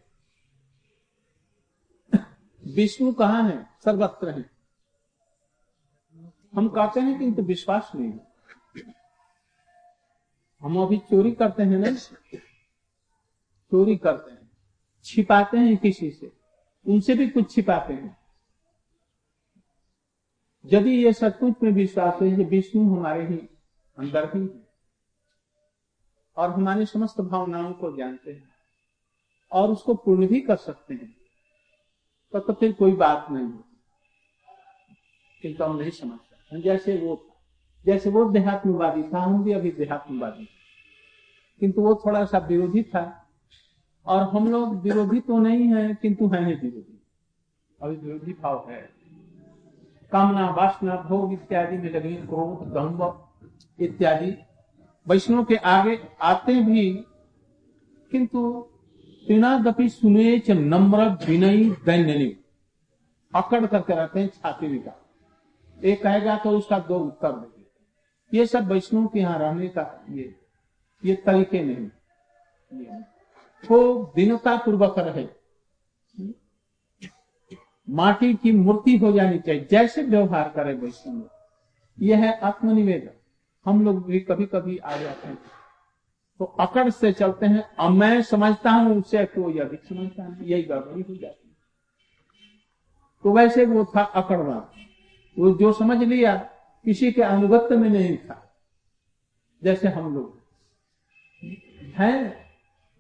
विष्णु 2.75 3.13
कहाँ 3.13 3.51
है? 3.51 3.65
सर्वत्र 3.85 4.29
है। 4.29 4.51
हम 6.55 6.69
कहते 6.69 7.01
हैं 7.01 7.19
किंतु 7.19 7.43
विश्वास 7.43 7.93
नहीं 7.95 8.13
है। 8.13 8.31
हम 10.61 10.83
अभी 10.83 10.99
चोरी 10.99 11.33
करते 11.33 11.63
हैं 11.63 11.79
ना? 11.79 11.97
चोरी 13.71 13.97
करते 13.97 14.31
हैं। 14.31 14.51
छिपाते 15.05 15.57
हैं 15.57 15.77
किसी 15.77 16.11
से। 16.11 16.33
उनसे 16.87 17.15
भी 17.15 17.29
कुछ 17.29 17.55
छिपाते 17.55 17.93
हैं। 17.93 18.17
यदि 20.65 20.91
ये 20.91 21.13
सचमुच 21.13 21.55
में 21.63 21.73
विश्वास 21.73 22.23
है 22.23 22.45
विष्णु 22.45 22.97
हमारे 22.97 23.27
ही 23.27 23.37
अंदर 23.99 24.37
ही 24.37 24.43
है। 24.43 24.71
और 26.37 26.51
हमारी 26.51 26.87
समस्त 26.87 27.21
भावनाओं 27.21 27.73
को 27.73 27.97
जानते 27.97 28.33
हैं 28.33 28.51
और 29.53 29.71
उसको 29.71 29.95
पूर्ण 29.95 30.27
भी 30.27 30.41
कर 30.41 30.57
सकते 30.57 30.95
हैं। 30.95 31.20
तो, 32.33 32.41
तो 32.41 32.53
फिर 32.53 32.73
कोई 32.73 32.93
बात 32.93 33.27
नहीं 33.31 33.49
किंतु 35.43 35.65
हम 35.65 35.77
नहीं 35.77 35.91
समझ 35.91 36.19
सकते। 36.19 36.63
जैसे 36.63 36.97
वो 36.97 37.27
जैसे 37.87 38.11
वो 38.11 38.25
देहात्मवादी 38.25 39.03
था 39.03 39.21
हम 39.21 39.45
भी 39.45 39.53
अभी 39.53 39.71
देहात्मवादी 39.71 40.49
किंतु 41.61 41.81
वो 41.81 42.03
थोड़ा 42.07 42.25
सा 42.25 42.39
विरोधी 42.39 42.83
था। 42.83 43.29
और 44.07 44.23
हम 44.23 44.51
लोग 44.51 44.75
विरोधी 44.75 45.21
तो 45.21 45.39
नहीं 45.39 45.75
है 45.75 45.99
किंतु 46.03 46.29
है 46.29 46.47
ही 46.47 46.55
विरोधी। 46.55 47.03
अभी 47.83 47.97
विरोधी 47.97 48.33
भाव 48.33 48.71
है। 48.71 48.91
कामना 50.13 50.51
वासना 50.51 50.97
भोग 50.97 51.33
इत्यादि 51.33 51.79
में 51.79 51.91
लगी 51.91 52.17
क्रोध 52.17 52.73
दम्भ 52.73 53.29
इत्यादि। 53.81 54.37
वैष्णव 55.09 55.45
के 55.45 55.57
आगे 55.57 56.09
आते 56.23 56.63
भी 56.63 56.93
किंतु 58.11 58.70
तीनादपि 59.27 59.89
सुने 59.89 60.39
च 60.39 60.51
नम्र 60.51 61.09
विनयी 61.27 61.71
दैन्यनी 61.85 62.37
अकड़ 63.33 63.65
करके 63.67 63.95
रहते 63.95 64.21
हैं 64.21 64.29
छाती 64.29 64.69
निकाल 64.69 65.87
एक 65.87 66.03
कहेगा 66.03 66.37
तो 66.37 66.51
उसका 66.51 66.79
दो 66.79 66.99
उत्तर 66.99 67.33
देंगे 67.33 68.39
ये 68.39 68.47
सब 68.47 68.73
वैष्णव 68.73 69.07
के 69.07 69.19
यहाँ 69.19 69.39
रहने 69.39 69.69
का 69.69 69.85
ये 70.11 70.35
ये 71.03 71.15
तरीके 71.27 71.63
नहीं। 71.65 71.87
वो 73.65 74.13
दीनता 74.17 74.57
पूर्वक 74.57 74.99
रहे। 74.99 75.27
माटी 77.89 78.35
की 78.35 78.53
मूर्ति 78.53 78.97
हो 78.97 79.13
जानी 79.13 79.39
चाहिए, 79.39 79.67
जैसे 79.71 80.03
व्यवहार 80.03 80.53
करे 80.57 80.75
वैष्णव। 80.75 81.23
यह 81.99 82.25
है 82.25 82.39
आत्मनिवेदन। 82.41 83.17
हम 83.67 83.85
लोग 83.85 84.05
भी 84.07 84.21
कभी 84.21 84.47
कभी 84.47 84.77
आ 84.77 84.97
जाते 84.97 85.29
हैं। 85.29 85.39
तो 86.41 86.45
अकड़ 86.45 86.91
से 86.91 87.13
चलते 87.13 87.47
हैं। 87.47 87.71
अब 87.79 87.91
मैं 87.91 88.23
समझता 88.23 88.71
हूँ 88.71 88.99
उससे 88.99 89.25
कोई 89.25 89.59
अधिक 89.59 89.85
समझता 89.85 90.23
है, 90.23 90.49
यही 90.49 90.63
गड़बड़ी 90.63 91.03
हो 91.03 91.17
जाती 91.17 91.49
है। 91.49 91.57
तो 93.23 93.33
वैसे 93.33 93.67
वो 93.67 93.85
था 93.85 94.03
अकड़वान। 94.03 94.87
वो 95.39 95.51
जो 95.51 95.73
समझ 95.73 96.03
लिया, 96.03 96.37
किसी 96.85 97.13
के 97.13 97.23
अनुगत्य 97.23 97.77
में 97.77 97.91
नहीं 97.91 98.17
था। 98.17 98.57
जैसे 99.65 99.89
हम 99.89 100.15
लोग 100.15 100.41
हैं 101.81 102.37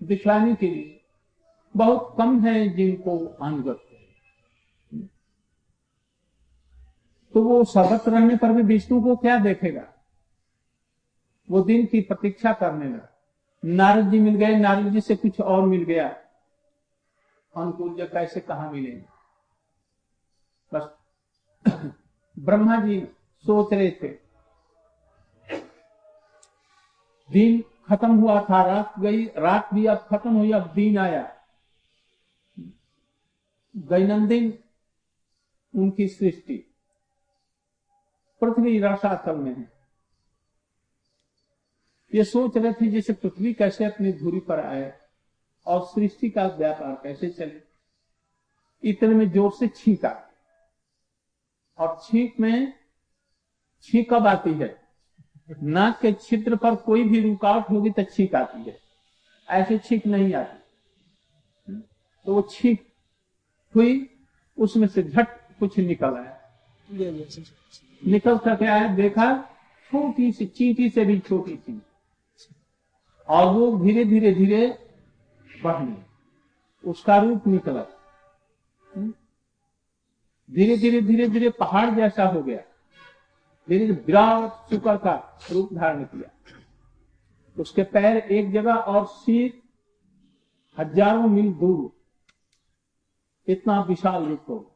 दिखलाने 0.02 0.54
के 0.54 0.66
लिए, 0.66 1.00
बहुत 1.76 2.14
कम 2.18 2.46
है 2.46 2.68
जिनको 2.68 3.26
अनुगत्य। 3.26 3.96
तो 7.34 7.42
वो 7.42 7.64
सर्वत 7.64 8.08
रहने 8.08 8.36
पर 8.36 8.52
भी 8.52 8.62
विष्णु 8.62 9.02
को 9.02 9.16
क्या 9.16 9.38
देखेगा? 9.38 9.88
वो 11.50 11.62
दिन 11.62 11.86
की 11.86 12.00
प्रतीक्षा 12.00 12.52
करने 12.52 12.84
लगा। 12.84 13.09
नारद 13.64 14.10
जी 14.10 14.20
मिल 14.20 14.34
गए, 14.34 14.56
नारद 14.56 14.88
जी 14.88 15.00
से 15.00 15.16
कुछ 15.16 15.40
और 15.40 15.62
मिल 15.62 15.82
गया। 15.82 16.08
अनुकूल 17.56 17.94
जब 17.94 18.12
कैसे 18.12 18.40
कहा 18.40 18.70
मिले? 18.70 19.04
बस। 20.74 20.96
ब्रह्मा 22.38 22.76
जी 22.76 23.00
सोच 23.46 23.72
रहे 23.72 23.90
थे। 23.90 24.08
दिन 27.30 27.64
खत्म 27.88 28.16
हुआ 28.16 28.40
था, 28.40 28.62
रात 28.62 29.00
गई, 29.00 29.24
रात 29.26 29.68
भी 29.74 29.86
अब 29.86 30.06
खत्म 30.10 30.36
हुई, 30.36 30.52
अब 30.52 30.72
दिन 30.72 30.98
आया। 30.98 31.36
दैनंदिन 33.76 34.58
उनकी 35.76 36.08
सृष्टि। 36.08 36.74
पृथ्वी 38.40 38.80
रसातल 38.80 39.36
में 39.36 39.56
है। 39.56 39.79
ये 42.12 42.24
सोच 42.24 42.56
रहे 42.56 42.72
थे 42.72 42.86
जैसे 42.90 43.12
पृथ्वी 43.12 43.52
कैसे 43.54 43.84
अपनी 43.84 44.12
धुरी 44.12 44.40
पर 44.40 44.60
आए 44.60 44.92
और 45.66 45.84
सृष्टि 45.86 46.30
का 46.30 46.46
व्यापार 46.48 46.94
कैसे 47.02 47.28
चले। 47.28 47.60
इतने 48.82 49.08
में 49.08 49.30
ज़ोर 49.32 49.50
से 49.52 49.68
छींका। 49.68 50.10
और 51.78 51.98
छींक 52.04 52.40
में 52.40 52.72
छींक 53.82 54.12
कब 54.12 54.26
आती 54.26 54.52
है। 54.52 54.76
नाक 55.62 55.98
के 56.00 56.12
छिद्र 56.12 56.56
पर 56.56 56.74
कोई 56.76 57.02
भी 57.02 57.20
रुकावट 57.20 57.70
होगी 57.70 57.90
तो 57.90 58.02
छींक 58.04 58.34
आती 58.34 58.62
है। 58.62 58.76
ऐसे 59.48 59.78
छींक 59.78 60.06
नहीं 60.06 60.34
आती। 60.34 61.76
तो 62.26 62.34
वो 62.34 62.42
छींक 62.50 62.80
हुई 63.74 64.08
उसमें 64.58 64.86
से 64.88 65.02
झट 65.02 65.28
कुछ 65.58 65.78
निकल 65.78 66.16
आया। 66.16 66.36
निकल 68.02 68.38
करके 68.38 68.66
आया 68.66 68.94
देखा 68.96 69.32
छोटी 69.92 70.30
सी 70.32 70.46
चींटी 70.46 70.88
से 70.90 71.04
भी 71.04 71.18
छोटी 71.18 71.56
सी। 71.56 71.80
और 73.30 73.52
वो 73.54 73.76
धीरे 73.78 74.04
धीरे 74.04 74.32
धीरे 74.34 74.66
बढ़ने 75.50 75.96
उसका 76.84 77.16
रूप 77.16 77.46
निकला। 77.46 77.82
धीरे 80.48 80.76
धीरे 80.76 81.00
धीरे 81.00 81.28
धीरे 81.28 81.50
पहाड़ 81.50 81.90
जैसा 81.90 82.24
हो 82.24 82.42
गया। 82.42 82.62
धीरे 83.68 83.86
धीरे 83.86 84.02
विराट 84.06 84.70
शुक्र 84.70 84.96
का 84.96 85.14
रूप 85.52 85.72
धारण 85.74 86.04
किया। 86.04 86.30
उसके 87.56 87.82
पैर 87.82 88.16
एक 88.16 88.50
जगह 88.52 88.74
और 88.74 89.06
सिर 89.06 89.52
हज़ारों 90.78 91.28
मील 91.28 91.52
दूर। 91.52 91.90
इतना 93.48 93.80
विशाल 93.82 94.24
रूप 94.24 94.44
हो। 94.48 94.66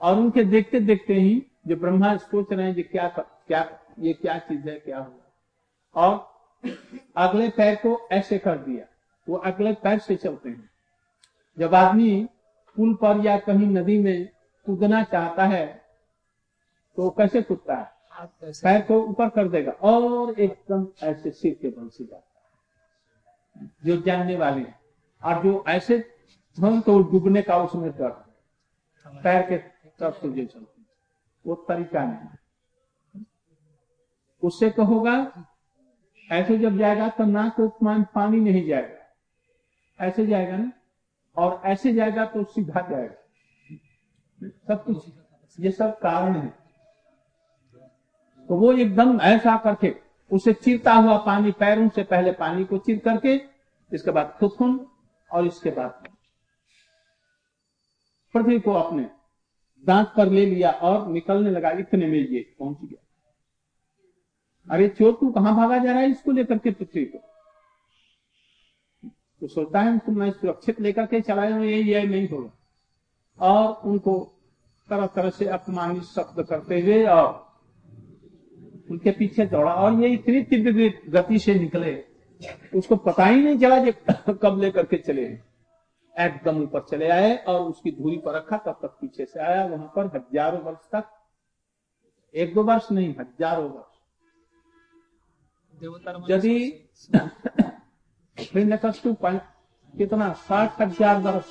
और 0.00 0.18
उनके 0.18 0.44
देखते 0.44 0.80
देखते 0.80 1.14
ही 1.14 1.34
जो 1.66 1.76
ब्रह्मा 1.76 2.16
सोच 2.16 2.52
रहे 2.52 2.66
हैं 2.66 2.74
कि 2.74 2.82
क्या 2.82 3.08
क्या 3.08 3.60
ये 3.98 4.12
क्या 4.12 4.38
चीज़ 4.38 4.68
है, 4.68 4.78
क्या 4.78 4.98
हुआ। 4.98 6.02
और 6.02 6.33
अगले 7.16 7.48
पैर 7.48 7.74
को 7.76 8.08
ऐसे 8.12 8.38
कर 8.38 8.58
दिया। 8.58 8.84
वो 9.26 9.36
अगले 9.36 9.72
पैर 9.74 9.98
से 9.98 10.16
चलते 10.16 10.48
हैं। 10.48 10.70
जब 11.58 11.74
आदमी 11.74 12.28
पुल 12.76 12.94
पर 12.94 13.24
या 13.26 13.38
कहीं 13.38 13.66
नदी 13.68 13.98
में 13.98 14.28
कूदना 14.66 15.02
चाहता 15.02 15.44
है 15.46 15.66
तो 16.98 17.10
कैसे 17.10 17.42
कूदता 17.42 17.74
है? 17.74 17.92
पैर 18.42 18.80
को 18.80 19.00
ऊपर 19.02 19.28
कर 19.28 19.48
देगा 19.48 19.72
और 19.72 20.40
एकदम 20.40 20.86
ऐसे 21.02 21.30
सिर 21.30 21.54
के 21.54 21.68
बल 21.68 21.88
से 21.88 22.04
जाता 22.04 22.30
है। 23.60 23.70
जो 23.84 23.96
जानने 24.02 24.36
वाले 24.36 24.60
हैं। 24.60 24.80
और 25.22 25.42
जो 25.42 25.64
ऐसे 25.68 25.96
हम 26.58 26.80
तो 26.80 26.98
डूबने 27.02 27.42
का 27.42 27.56
उसमें 27.58 27.90
डर 27.90 28.10
पैर 29.06 29.42
के 29.42 29.56
तरफ़ 29.98 30.14
से 30.14 30.28
जो 30.28 30.44
चलते 30.44 30.82
वो 31.46 31.54
तरीका 31.68 32.04
नहीं 32.04 33.24
उससे 34.42 34.70
कहोगा 34.70 35.16
ऐसे 36.32 36.58
जब 36.58 36.78
जाएगा 36.78 37.08
तो 37.08 37.24
ना 37.24 37.48
तो 37.48 37.68
पानी 37.82 38.40
नहीं 38.40 38.66
जाएगा। 38.66 40.06
ऐसे 40.06 40.26
जाएगा 40.26 40.56
ना? 40.56 40.72
और 41.36 41.62
ऐसे 41.64 41.92
जाएगा 41.94 42.24
तो 42.24 42.44
सीधा 42.44 42.80
जाएगा। 42.80 43.14
सब 44.68 44.84
कुछ, 44.84 45.04
ये 45.60 45.70
सब 45.70 45.98
कारण 45.98 46.36
है। 46.36 46.48
तो 48.48 48.56
वो 48.56 48.72
एकदम 48.72 49.20
ऐसा 49.20 49.56
करके, 49.56 49.94
उसे 50.30 50.52
चिरता 50.52 50.92
हुआ 50.92 51.16
पानी, 51.16 51.52
पैरों 51.52 51.88
से 51.88 52.02
पहले 52.02 52.32
पानी 52.32 52.64
को 52.64 52.78
चिर 52.78 52.98
करके, 52.98 53.34
इसके 53.92 54.10
बाद 54.10 54.38
थुथुन 54.42 54.86
और 55.30 55.46
इसके 55.46 55.70
बाद 55.70 56.08
पृथ्वी 58.34 58.58
को 58.60 58.72
अपने 58.72 59.08
दांत 59.84 60.12
पर 60.16 60.28
ले 60.28 60.46
लिया 60.46 60.70
और 60.70 61.06
निकलने 61.08 61.50
लगा, 61.50 61.70
इतने 61.70 62.06
में 62.06 62.18
ये 62.18 62.40
पहुँच 62.58 62.78
गया। 62.82 63.03
अरे 64.68 64.88
चोर 64.88 65.12
तू 65.12 65.30
कहाँ 65.30 65.54
भागा 65.56 65.78
जा 65.78 65.92
रहा 65.92 66.00
है 66.00 66.10
इसको 66.10 66.32
लेकर 66.32 66.58
के 66.58 66.70
पृथ्वी 66.70 67.04
को? 67.04 67.18
तो 69.42 69.48
सोचता 69.48 69.80
है, 69.80 69.98
तुम 69.98 70.18
मैं 70.18 70.30
सुरक्षित 70.30 70.80
लेकर 70.80 71.06
के 71.06 71.20
चलाए 71.20 71.52
हुए 71.52 71.72
ये 71.72 71.82
ये 71.84 72.02
नहीं 72.02 72.28
होगा। 72.28 73.46
और 73.46 73.88
उनको 73.88 74.18
तरह 74.88 75.06
तरह 75.06 75.30
से 75.30 75.46
अपमानित 75.48 76.02
शब्द 76.02 76.42
करते 76.42 76.80
हुए 76.80 77.04
और 77.04 77.42
उनके 78.90 79.10
पीछे 79.10 79.46
दौड़ा 79.46 79.72
और 79.72 80.00
ये 80.02 80.08
इतनी 80.08 80.42
तीव्र 80.42 80.92
गति 81.10 81.38
से 81.38 81.54
निकले, 81.54 81.94
उसको 82.74 82.96
पता 82.96 83.26
ही 83.26 83.42
नहीं 83.44 83.58
चला 83.58 83.78
कब 84.42 84.60
लेकर 84.60 84.86
के 84.86 84.96
चले। 84.98 85.24
एकदम 86.14 86.62
ऊपर 86.62 86.80
चले 86.80 87.08
आए 87.08 87.36
और 87.38 87.60
उसकी 87.60 87.90
धूरी 87.90 88.16
पर 88.16 88.34
रखा, 88.34 88.56
तब 88.56 88.78
तक 88.82 88.96
पीछे 89.00 89.24
से 89.26 89.40
आया। 89.40 89.64
वहाँ 89.66 89.92
पर 89.96 90.06
हज़ारों 90.16 90.60
वर्ष 90.60 90.88
तक, 90.92 91.08
एक 92.34 92.54
दो 92.54 92.62
वर्ष 92.62 92.90
नहीं, 92.92 93.14
हज़ारों 93.20 93.68
वर्ष। 93.70 93.93
यदि 96.30 96.56
हिरण्यकशु 98.38 99.14
कितना 99.22 100.32
साठ 100.42 100.80
हज़ार 100.80 101.20
वर्ष 101.22 101.50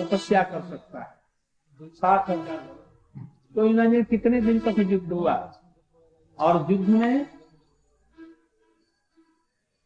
तपस्या 0.00 0.42
कर 0.42 0.62
सकता 0.70 1.02
है। 1.02 1.88
साठ 1.90 2.30
हज़ार 2.30 2.58
तो 3.54 3.64
इन्होंने 3.66 4.02
कितने 4.04 4.40
दिन 4.40 4.58
तक 4.60 4.78
युद्ध 4.80 5.12
हुआ? 5.12 5.34
और 6.38 6.72
युद्ध 6.72 6.88
में 6.88 7.26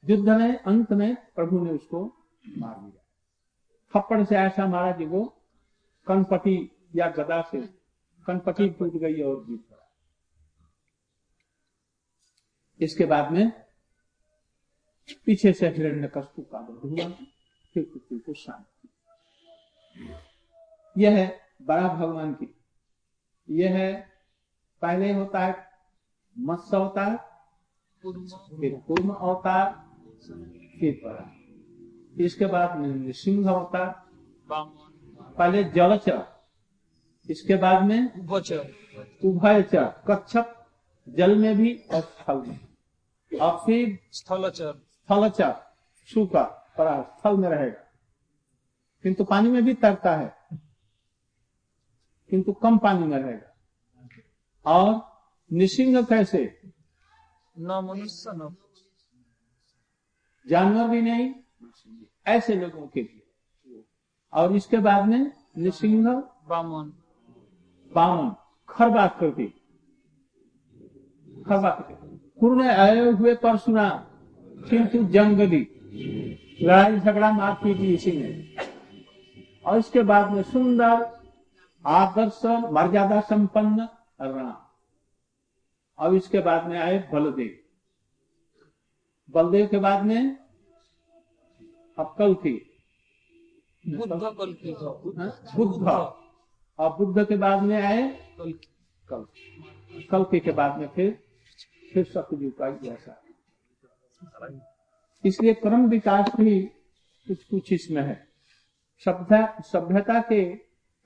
युद्ध 0.04 0.28
में 0.28 0.58
अंत 0.58 0.92
में 0.92 1.14
प्रभु 1.34 1.58
ने 1.64 1.70
उसको 1.70 2.04
मार 2.44 2.76
दिया। 2.76 3.02
थप्पड़ 3.92 4.24
से 4.24 4.36
ऐसा 4.36 4.66
मारा 4.66 4.92
कि 4.92 5.04
वो 5.06 5.22
कनपटी 6.06 6.56
या 6.96 7.08
गदा 7.10 7.40
से 7.50 7.60
कनपटी 8.28 8.68
टूट 8.70 8.92
गई 8.94 9.20
और 9.22 9.44
जीत 9.44 9.60
पड़ा 9.60 9.86
इसके 12.80 13.04
बाद 13.04 13.30
में 13.32 13.50
पीछे 15.26 15.52
से 15.52 15.68
हिरण्य 15.68 16.08
कस्तु 16.08 16.42
का 16.42 16.58
हुआ 16.84 17.08
फिर 17.74 17.82
पृथ्वी 17.84 18.18
को 18.18 18.34
शांत 18.34 18.66
यह 20.96 21.16
है 21.16 21.26
बड़ा 21.62 21.88
भगवान 21.88 22.32
की। 22.34 22.54
यह 23.48 23.76
है 23.76 23.92
पहले 24.82 25.12
होता 25.12 25.38
है 25.40 25.54
मत्स्य 26.36 26.76
अवतार 26.76 27.16
फिर 28.02 28.74
कुर्म 28.86 29.10
अवतार 29.10 29.66
फिर 30.80 31.00
बड़ा। 31.04 31.24
इसके 32.24 32.46
बाद 32.46 33.12
सिंह 33.14 33.50
अवतार 33.50 33.88
पहले 35.38 35.64
जलचर 35.64 36.24
इसके 37.28 37.56
बाद 37.56 37.82
में 37.82 38.00
उभयचर। 39.24 39.84
कच्छप 40.08 40.56
जल 41.06 41.36
में 41.38 41.56
भी 41.56 41.74
और 41.94 42.00
स्थल 42.00 42.42
में। 42.48 42.58
फिर 43.38 43.98
स्थलचर। 44.12 44.86
स्थलचर 45.02 45.76
सूखा 46.14 46.74
पड़ा 46.78 47.02
स्थल 47.02 47.36
में 47.36 47.48
रहेगा। 47.48 47.86
किंतु 49.02 49.24
पानी 49.24 49.48
में 49.48 49.64
भी 49.64 49.74
तैरता 49.74 50.16
है 50.16 50.36
किंतु 52.30 52.52
कम 52.52 52.78
पानी 52.78 53.06
में 53.06 53.18
रहेगा। 53.18 53.56
और 54.66 55.10
निसिंग 55.52 56.06
कैसे? 56.06 56.60
न 57.58 57.80
मनुष्य 57.84 58.30
न 58.34 58.56
जानवर 60.46 60.88
भी 60.88 61.02
नहीं 61.02 61.34
ऐसे 62.26 62.54
लोगों 62.54 62.88
के 62.88 63.02
लिए। 63.02 63.26
और 64.32 64.56
इसके 64.56 64.76
बाद 64.76 65.04
में 65.04 65.32
निसिंह 65.58 66.20
बामन। 66.48 66.88
बामन 67.94 68.34
खरबाकृति 68.68 69.46
खरबाकृति 71.48 72.09
पूर्ण 72.40 72.68
आए 72.68 72.98
हुए 72.98 73.34
परशुना 73.34 73.88
किंतु 74.70 75.04
जंगली। 75.04 75.66
लड़ाई 76.62 76.98
झगड़ा 76.98 77.30
मार 77.32 77.32
मारपीट 77.32 77.76
इसी 77.76 78.12
ने 78.12 78.56
और 79.66 79.78
इसके 79.78 80.02
बाद 80.02 80.30
में 80.30 80.42
सुंदर 80.42 81.20
आदर्श 81.86 82.40
मर्यादा 82.44 83.20
संपन्न 83.20 83.88
राम। 84.22 84.56
और 85.98 86.14
इसके 86.14 86.38
बाद 86.38 86.66
में 86.66 86.78
आए 86.78 86.98
बलदेव। 87.12 87.56
बलदेव 89.30 89.66
के 89.66 89.78
बाद 89.78 90.04
में 90.04 90.36
अब 91.98 92.14
कल 92.18 92.34
थी। 92.34 92.54
बुद्ध 93.86 94.12
हाँ? 95.18 95.40
बुद्ध। 95.56 95.88
और 96.78 96.96
बुद्ध 96.96 97.24
के 97.24 97.36
बाद 97.36 97.62
में 97.62 97.82
आए 97.82 98.02
कल 98.40 99.26
कल 100.10 100.38
के 100.38 100.52
बाद 100.52 100.78
में 100.78 100.88
फिर 100.88 101.29
सतयुग 101.96 102.52
का 102.58 102.70
जैसा 102.78 103.22
इसलिए 105.24 105.54
क्रम 105.54 105.86
विकास 105.88 106.30
भी 106.36 106.60
कुछ 107.26 107.42
कुछ 107.44 107.72
इसमें 107.72 108.02
है। 108.02 108.14
सभ्यता 109.06 109.60
सभ्यता 109.62 110.20
के 110.22 110.44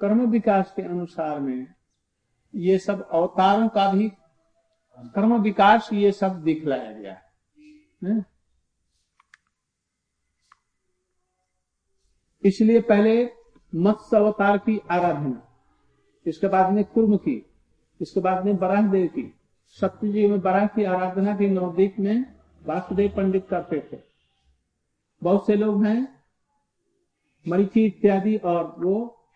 कर्म 0.01 0.27
विकास 0.31 0.73
के 0.77 0.83
अनुसार 0.83 1.39
में 1.41 1.67
ये 2.55 2.79
सब 2.79 3.09
अवतारों 3.09 3.69
का 3.69 3.89
भी 3.93 4.09
कर्म 5.15 5.37
विकास 5.43 5.89
ये 5.93 6.13
सब 6.13 6.43
दिखलाया 6.43 6.93
गया 6.93 7.21
है। 8.05 8.25
इसलिए 12.43 12.81
पहले 12.81 13.25
मत्स्य 13.73 14.17
अवतार 14.17 14.59
की 14.59 14.79
आराधना, 14.91 15.43
इसके 16.27 16.47
बाद 16.47 16.73
में 16.73 16.85
कुर्म 16.85 17.17
की, 17.17 17.37
इसके 18.01 18.21
बाद 18.21 18.45
में 18.45 18.57
बराह 18.57 18.87
देव 18.89 19.07
की 19.09 19.23
सत्यजी 19.81 20.27
में 20.27 20.41
बराह 20.41 20.67
की 20.67 20.85
आराधना 20.85 21.37
भी 21.37 21.49
नवदीप 21.49 21.97
में 21.99 22.35
वासुदेव 22.67 23.13
पंडित 23.17 23.47
करते 23.51 23.89
थे। 23.93 24.01
बहुत 25.23 25.47
से 25.47 25.57
लोग 25.57 25.85
हैं, 25.85 26.23
मरीचि 27.49 27.87
इत्यादि 27.87 28.37
और 28.37 28.77
वो 28.79 29.27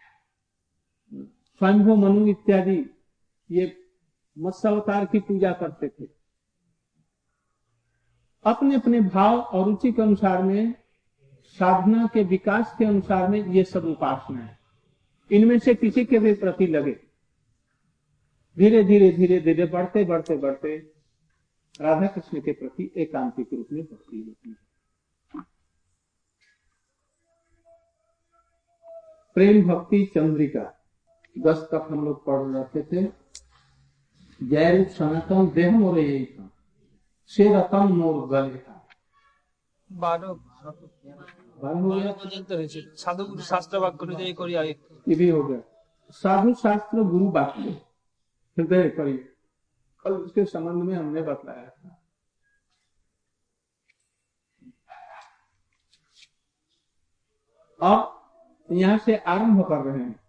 स्वयंभू 1.59 1.97
मनु 1.97 2.27
इत्यादि, 2.27 2.91
ये 3.51 3.77
मत्स्य 4.39 4.69
अवतार 4.69 5.07
की 5.07 5.19
पूजा 5.19 5.53
करते 5.53 5.89
थे। 5.89 6.09
अपने 8.45 8.75
अपने 8.75 9.01
भाव 9.01 9.39
और 9.39 9.67
रुचि 9.67 9.93
के 9.93 10.03
अनुसार 10.03 10.43
में, 10.43 10.75
साधना 11.45 12.09
के 12.15 12.23
विकास 12.23 12.75
के 12.79 12.85
अनुसार 12.85 13.29
में 13.29 13.47
ये 13.47 13.65
सब 13.65 13.85
उपासना 13.85 14.41
है। 14.41 14.59
इनमें 15.33 15.59
से 15.59 15.75
किसी 15.75 16.05
के 16.05 16.19
भी 16.19 16.35
प्रति 16.35 16.67
लगे। 16.67 17.08
धीरे 18.59 18.83
धीरे 18.85 19.11
धीरे 19.13 19.41
धीरे 19.41 19.67
बढ़ते 19.67 20.05
बढ़ते 20.05 20.37
बढ़ते 20.37 20.77
राधा 21.81 22.07
कृष्ण 22.07 22.41
के 22.41 22.53
प्रति 22.53 22.91
एकांतिक 22.97 23.53
रूप 23.53 23.69
में 23.73 23.83
भक्ति 23.83 24.19
होती 24.19 24.51
है। 24.51 24.57
प्रेम 29.37 29.69
भक्ति 29.69 30.05
चंद्रिका 30.15 30.65
दस 31.37 31.69
तक 31.73 31.87
हम 31.91 32.05
लोग 32.05 32.25
पढ़ 32.25 32.57
रखे 32.57 32.83
थे। 32.83 33.03
जय 34.41 34.77
रूप 34.77 34.89
सनातन 34.89 35.51
देह 35.55 35.71
मोर 35.71 35.99
यही 35.99 36.25
था 36.27 36.51
से 37.31 37.45
रतन 37.55 37.93
मोर 37.93 38.27
गले 38.29 38.59
था 38.59 38.87
बारह 39.91 40.33
बारह 40.33 41.81
हो 41.81 41.91
गया? 41.91 42.13
तो 42.13 42.97
साधु 42.97 43.39
शास्त्र 43.41 43.79
वाक्य 43.79 44.07
ये 45.09 45.15
भी 45.15 45.29
हो 45.29 45.43
गया। 45.43 45.61
साधु 46.11 46.55
शास्त्र 46.55 47.03
गुरु 47.05 47.31
वाक्य 47.31 47.81
हृदय 48.59 48.89
करिए 48.91 49.29
कल 50.05 50.13
उसके 50.13 50.45
संबंध 50.45 50.83
में 50.83 50.95
हमने 50.95 51.23
बतलाया 51.23 51.69
था। 51.69 51.95
अब 57.81 58.77
यहाँ 58.79 58.99
से 58.99 59.17
आरंभ 59.17 59.65
कर 59.69 59.85
रहे 59.85 60.05
हैं। 60.05 60.21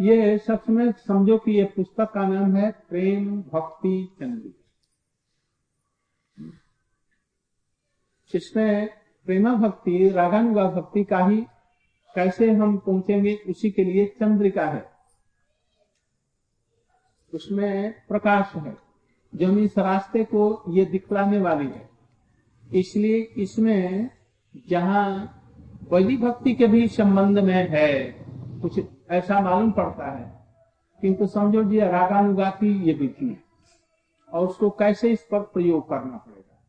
ये 0.00 0.38
सब 0.38 0.62
समय 0.64 0.92
समझो 0.92 1.38
कि 1.38 1.52
ये 1.52 1.64
पुस्तक 1.64 2.10
का 2.14 2.26
नाम 2.28 2.56
है 2.56 2.70
प्रेम 2.88 3.42
भक्ति 3.42 4.16
चंद्रिका 4.20 4.56
इसमें 8.34 8.88
प्रेमा 9.26 9.54
भक्ति, 9.54 10.08
रागानुगा 10.08 10.64
भक्ति 10.70 11.04
का 11.04 11.18
ही 11.26 11.40
कैसे 12.14 12.50
हम 12.50 12.76
पहुँचेंगे, 12.78 13.34
उसी 13.48 13.70
के 13.70 13.84
लिए 13.84 14.06
चंद्रिका 14.20 14.66
है। 14.66 14.97
उसमें 17.34 17.94
प्रकाश 18.08 18.52
है। 18.54 18.76
जो 19.34 19.48
हम 19.48 19.58
इस 19.58 19.78
रास्ते 19.78 20.24
को 20.24 20.62
ये 20.68 20.84
दिखलाने 20.84 21.38
वाली 21.38 21.66
है। 21.66 21.90
इसलिए 22.74 23.16
इसमें 23.16 24.10
जहाँ 24.68 25.34
वैदिक 25.92 26.20
भक्ति 26.20 26.54
के 26.54 26.66
भी 26.66 26.88
संबंध 26.88 27.38
में 27.38 27.68
है, 27.70 28.04
कुछ 28.60 28.80
ऐसा 29.10 29.40
मालूम 29.40 29.70
पड़ता 29.70 30.18
है। 30.18 30.46
किंतु 31.00 31.26
समझो 31.26 31.64
जी 31.64 31.80
रागानुगा 31.80 32.50
की 32.50 32.82
ये 32.82 32.92
विधि 32.92 33.26
है। 33.26 33.42
और 34.32 34.48
उसको 34.48 34.70
कैसे 34.70 35.10
इस 35.10 35.22
पर 35.22 35.40
प्रयोग 35.40 35.88
करना 35.88 36.16
पड़ेगा, 36.16 36.62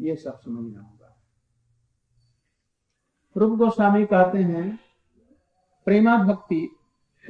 ये 0.00 0.16
सब 0.16 0.40
समझना 0.40 0.80
होगा। 0.80 1.22
रूप 3.36 3.58
गोस्वामी 3.58 4.06
कहते 4.06 4.38
हैं, 4.38 4.78
प्रेमा 5.84 6.18
भक्ति, 6.18 6.76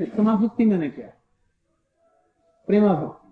उत्तमा 0.01 0.35
भक्ति 0.35 0.65
मैंने 0.65 0.91
क्या। 0.91 1.18
प्रेमा 2.69 2.93
भक्ति। 2.95 3.29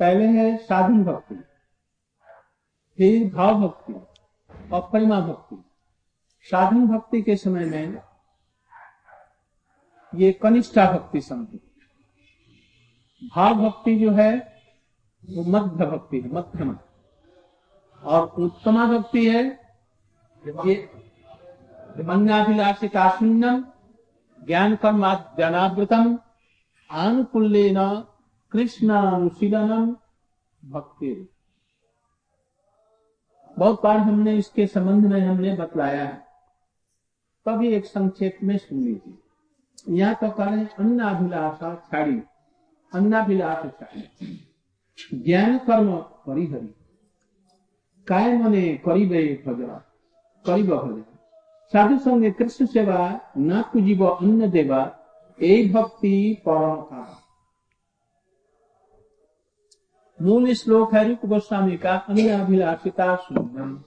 पहले 0.00 0.26
है 0.28 0.56
साधन 0.56 1.02
भक्ति, 1.04 1.34
फिर 2.98 3.34
भाव 3.34 3.60
भक्ति 3.60 3.92
और 4.72 4.80
प्रेमा 4.90 5.20
भक्ति। 5.20 5.56
साधन 6.46 6.86
भक्ति 6.88 7.22
के 7.22 7.36
समय 7.36 7.64
में 7.66 8.02
ये 10.12 10.32
कनिष्ठा 10.32 10.90
भक्ति 10.92 11.20
समझो। 11.20 11.58
भाव 13.28 13.54
भक्ति 13.58 13.94
जो 13.98 14.10
है, 14.12 14.32
वो 15.24 15.42
मध्य 15.44 15.86
भक्ति 15.86 16.20
है 16.20 16.32
मध्यम 16.32 16.76
और 18.02 18.26
उत्तमा 18.38 18.86
भक्ति 18.88 19.26
है, 19.28 19.42
ये 20.44 20.74
अन्नाभिलाषिताशून्यम 22.04 23.64
ज्ञान 24.38 24.74
कर्माद्यनावृतम 24.76 26.18
आनुकूल्यन 26.90 27.78
कृष्णानुशीलनम 28.52 29.86
भक्ति। 30.62 31.28
बहुत 33.56 33.82
बार 33.82 33.98
हमने 33.98 34.36
इसके 34.36 34.66
संबंध 34.66 35.06
में 35.06 35.20
हमने 35.20 35.54
बतलाया 35.56 36.04
है। 36.04 36.22
तभी 37.46 37.68
एक 37.68 37.84
संक्षेप 37.86 38.38
में 38.42 38.56
सुन 38.58 38.78
लीजिए। 38.78 39.96
यहाँ 39.96 40.14
तो 40.14 40.30
करें 40.30 40.66
अन्नाभिलाषा 40.68 41.74
छाड़ी 41.86 42.20
अन्नाभिलाष 42.92 43.66
छाड़ी 43.70 44.38
ज्ञान 45.14 45.58
कर्म 45.58 45.96
परिहरी। 46.26 46.74
काय 48.06 48.36
मने 48.38 48.62
करीबे 48.84 49.22
भजन 49.46 49.80
करीब 50.44 50.70
भजन 50.70 51.04
साधु 51.72 51.98
संग 51.98 52.32
कृष्ण 52.34 52.66
सेवा 52.66 52.98
न 53.38 53.62
तुजीव 53.72 54.04
अन्न 54.06 54.50
देवा 54.50 54.84
ए 55.38 55.64
भक्ति 55.68 56.42
परम 56.48 56.82
का 56.82 57.20
मूल 60.18 60.52
श्लोक 60.54 60.94
है, 60.94 61.08
रूप 61.08 61.24
गोस्वामी 61.26 61.76
का 61.76 61.96
अन्य 61.98 62.28
अभिलाषिता 62.30 63.14
सुनम 63.16 63.82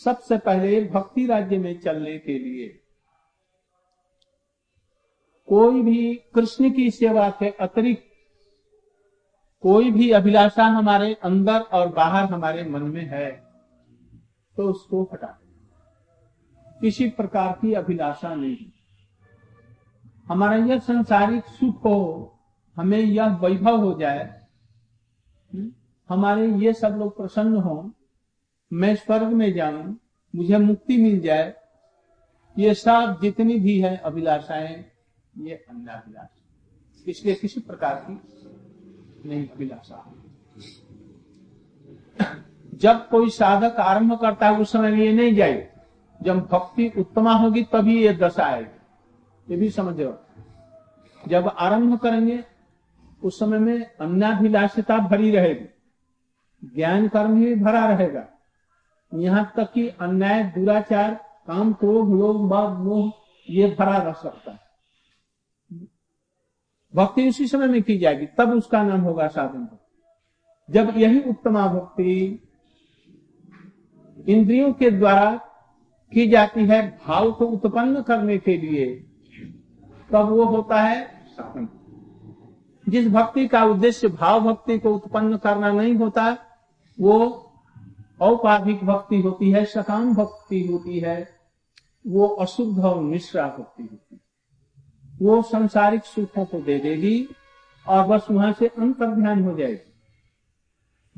सबसे 0.00 0.38
पहले 0.38 0.80
भक्ति 0.84 1.26
राज्य 1.26 1.58
में 1.58 1.78
चलने 1.80 2.18
के 2.18 2.38
लिए। 2.38 2.68
कोई 5.48 5.82
भी 5.82 6.14
कृष्ण 6.34 6.70
की 6.70 6.90
सेवा 6.90 7.28
के 7.30 7.48
अतिरिक्त, 7.60 8.04
कोई 9.64 9.90
भी 9.90 10.10
अभिलाषा 10.10 10.64
हमारे 10.68 11.14
अंदर 11.14 11.60
और 11.60 11.88
बाहर 11.88 12.24
हमारे 12.24 12.62
मन 12.64 12.82
में 12.82 13.04
है 13.04 13.30
तो 14.56 14.68
उसको 14.70 15.02
हटा 15.12 15.38
किसी 16.80 17.08
प्रकार 17.10 17.52
की 17.52 17.72
अभिलाषा 17.74 18.34
नहीं। 18.34 18.70
हमारा 20.32 20.56
यह 20.56 20.78
संसारिक 20.78 21.44
सुख 21.44 21.84
हो, 21.84 22.38
हमें 22.76 22.98
यह 22.98 23.36
वैभव 23.36 23.80
हो 23.80 23.98
जाए, 24.00 24.42
हमारे 26.10 26.46
ये 26.54 26.72
सब 26.72 26.88
लोग 26.88 27.16
प्रसन्न 27.16 27.56
हो, 27.56 27.92
मैं 28.72 28.96
स्वर्ग 28.96 29.26
में 29.26 29.52
जाऊँ, 29.52 29.98
मुझे 30.34 30.58
मुक्ति 30.58 30.96
मिल 30.96 31.20
जाए, 31.20 31.54
ये 32.58 32.74
सब 32.74 33.18
जितनी 33.22 33.58
भी 33.58 33.80
है 33.80 33.96
अभिलाषाएँ, 33.96 34.84
ये 35.38 35.54
अन्नाभिलाष। 35.70 37.08
इसलिए 37.08 37.34
किसी 37.34 37.60
प्रकार 37.60 37.94
की 37.94 39.28
नहीं 39.28 39.48
अभिलाषा। 39.48 40.14
जब 42.74 43.08
कोई 43.08 43.30
साधक 43.30 43.76
आरंभ 43.76 44.20
करता 44.20 44.48
है, 44.48 44.58
उस 44.58 44.72
समय 44.72 45.04
ये 45.04 45.12
नहीं 45.12 45.34
जाए। 45.34 45.72
जब 46.22 46.40
भक्ति 46.40 46.92
उत्तमा 46.98 47.32
होगी, 47.32 47.62
तभी 47.62 48.02
ये 48.02 48.12
दशा 48.14 48.44
आएगी। 48.44 48.78
ये 49.48 49.56
भी 49.56 49.70
समझ 49.70 50.00
रहो 50.00 50.12
जब 51.28 51.48
आरंभ 51.48 51.98
करेंगे, 51.98 52.44
उस 53.24 53.38
समय 53.38 53.58
में 53.58 53.96
अन्नाभिलाषिता 54.00 54.98
भरी 54.98 55.30
रहेगी। 55.30 55.68
ज्ञान 56.74 57.08
कर्म 57.08 57.44
भी 57.44 57.54
भरा 57.54 57.86
रहेगा। 57.86 58.28
यहाँ 59.14 59.52
तक 59.56 59.72
कि 59.72 59.88
अन्याय, 59.88 60.42
दुराचार, 60.44 61.14
काम 61.46 61.72
क्रोध 61.72 62.48
बाग 62.48 62.78
मोह, 62.78 63.12
ये 63.50 63.76
भरा 63.78 63.96
रह 63.96 64.12
सकता 64.12 64.52
है। 64.52 64.60
भक्ति 66.94 67.28
उसी 67.28 67.46
समय 67.46 67.66
में 67.66 67.82
की 67.82 67.98
जाएगी, 67.98 68.26
तब 68.26 68.50
उसका 68.50 68.82
नाम 68.82 69.00
होगा 69.00 69.28
साधन 69.28 69.68
जब 70.70 70.92
यही 70.96 71.20
उत्तमा 71.20 71.66
भक्ति 71.66 72.42
इंद्रियों 74.28 74.72
के 74.72 74.90
द्वारा 74.90 75.40
की 76.12 76.28
जाती 76.28 76.66
है, 76.66 76.98
भाव 77.06 77.32
को 77.32 77.46
उत्पन्न 77.46 78.02
करने 78.02 78.38
के 78.38 78.56
लिए 78.56 79.11
तब 80.12 80.28
वो 80.28 80.44
होता 80.44 80.80
है? 80.80 81.24
जिस 82.88 83.08
भक्ति 83.08 83.48
का 83.48 83.64
उद्देश्य 83.64 84.08
भाव 84.08 84.40
भक्ति 84.40 84.78
को 84.78 84.94
उत्पन्न 84.94 85.36
करना 85.36 85.72
नहीं 85.72 85.94
होता, 85.94 86.36
वो 87.00 87.48
औपाधिक 88.20 88.84
भक्ति 88.84 89.20
होती 89.20 89.50
है, 89.50 89.64
सकाम 89.64 90.14
भक्ति 90.14 90.66
होती 90.66 90.98
है, 90.98 91.28
वो 92.06 92.26
अशुद्ध 92.26 92.84
और 92.84 93.00
मिश्रा 93.00 93.46
भक्ति 93.46 93.82
होती 93.82 94.14
है। 94.14 94.20
वो 95.22 95.42
संसारिक 95.42 96.04
सुखों 96.04 96.44
को 96.44 96.60
दे 96.60 96.78
देगी 96.78 97.28
और 97.88 98.06
बस 98.06 98.26
वहाँ 98.30 98.52
से 98.52 98.66
अंतर 98.66 99.06
ध्यान 99.06 99.44
हो 99.44 99.58
जाएगी। 99.58 99.92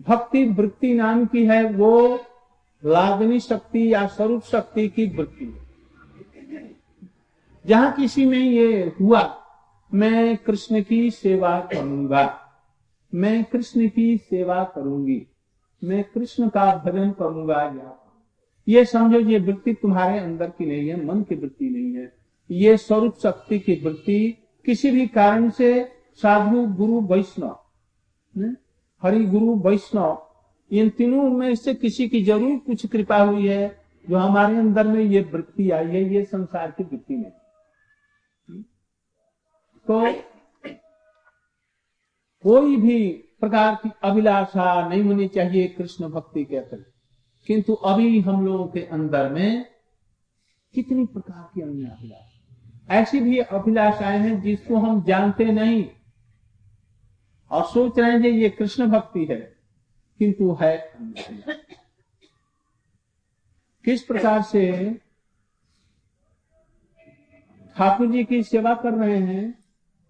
भक्ति 0.09 0.45
वृत्ति 0.45 0.95
नाम 0.95 1.27
की 1.27 1.47
है, 1.47 1.73
वो 1.73 2.21
लागनी 2.85 3.41
शक्ति 3.41 3.95
या 3.95 4.07
स्वरूप 4.07 4.43
शक्ति 4.43 4.89
की 4.89 5.07
वृत्ति 5.07 5.64
जहाँ 7.65 7.93
किसी 7.93 8.25
में 8.27 8.39
ये 8.39 8.93
हुआ, 9.01 9.23
मैं 9.91 10.37
कृष्ण 10.37 10.83
की 10.83 11.11
सेवा 11.11 11.59
करूँगा। 11.73 12.41
मैं 13.13 13.45
कृष्ण 13.45 13.89
की 13.89 14.17
सेवा 14.21 14.63
करूँगी। 14.75 15.27
मैं 15.83 16.03
कृष्ण 16.05 16.49
का 16.49 16.65
भजन 16.77 17.11
करूँगा 17.11 17.63
या 17.63 18.01
ये 18.67 18.85
समझो, 18.85 19.19
ये 19.21 19.39
वृत्ति 19.39 19.73
तुम्हारे 19.73 20.19
अंदर 20.19 20.49
की 20.49 20.67
नहीं 20.67 20.89
है, 20.89 21.05
मन 21.07 21.23
की 21.23 21.35
वृत्ति 21.35 21.69
नहीं 21.71 21.95
है। 21.95 22.13
ये 22.51 22.77
स्वरूप 22.77 23.19
शक्ति 23.23 23.59
की 23.59 23.81
वृत्ति 23.85 24.19
किसी 24.67 24.91
भी 24.91 25.07
कारण 25.07 25.49
से 25.51 25.73
साधु, 26.23 26.67
गुरु, 26.77 27.01
वैष्णव 27.07 27.59
हरि, 29.03 29.25
गुरु, 29.25 29.55
वैष्णव, 29.61 30.19
इन 30.71 30.89
तीनों 30.91 31.23
में 31.31 31.55
से 31.55 31.75
किसी 31.75 32.09
की 32.09 32.23
ज़रूर 32.25 32.59
कुछ 32.67 32.87
कृपा 32.87 33.17
हुई 33.17 33.49
है 33.49 33.67
जो 34.05 34.17
हमारे 34.17 34.57
अंदर 34.57 34.87
में 34.87 35.01
ये 35.01 35.21
वृत्ति 35.33 35.71
आई 35.71 35.87
है, 35.87 36.15
ये 36.15 36.25
संसार 36.25 36.71
की 36.71 36.85
वृत्ति 36.85 37.15
नहीं। 37.15 37.31
तो 39.87 40.01
कोई 42.45 42.77
भी 42.77 43.09
प्रकार 43.41 43.75
की 43.75 43.91
अभिलाषा 44.05 44.89
नहीं 44.89 45.03
होनी 45.03 45.29
चाहिए 45.29 45.67
कृष्ण 45.69 46.09
भक्ति 46.09 46.45
के 46.45 46.57
अतिरिक्त 46.57 46.93
किंतु 47.47 47.73
अभी 47.73 48.21
हम 48.21 48.45
लोगों 48.47 48.67
के 48.67 48.81
अंदर 48.87 49.29
में 49.33 49.65
कितनी 50.75 51.05
प्रकार 51.07 51.51
की 51.55 51.61
अन्य 51.61 51.89
अभिलाषा। 51.89 52.95
ऐसी 52.95 53.21
भी 53.21 53.39
अभिलाषाएँ 53.39 54.19
हैं 54.19 54.41
जिसको 54.43 54.77
हम 54.77 55.03
जानते 55.05 55.45
नहीं 55.45 55.85
और 57.51 57.65
सोच 57.65 57.99
रहे 57.99 58.11
हैं 58.11 58.31
ये 58.31 58.49
कृष्ण 58.49 58.87
भक्ति 58.87 59.25
है, 59.25 59.41
किंतु 60.21 60.57
है 60.61 60.77
किस 63.85 64.03
प्रकार 64.03 64.43
से 64.43 64.95
ठाकुर 67.77 68.11
जी 68.13 68.25
की 68.25 68.43
सेवा 68.43 68.75
कर 68.75 68.95
रहे 68.95 69.19
हैं 69.19 69.64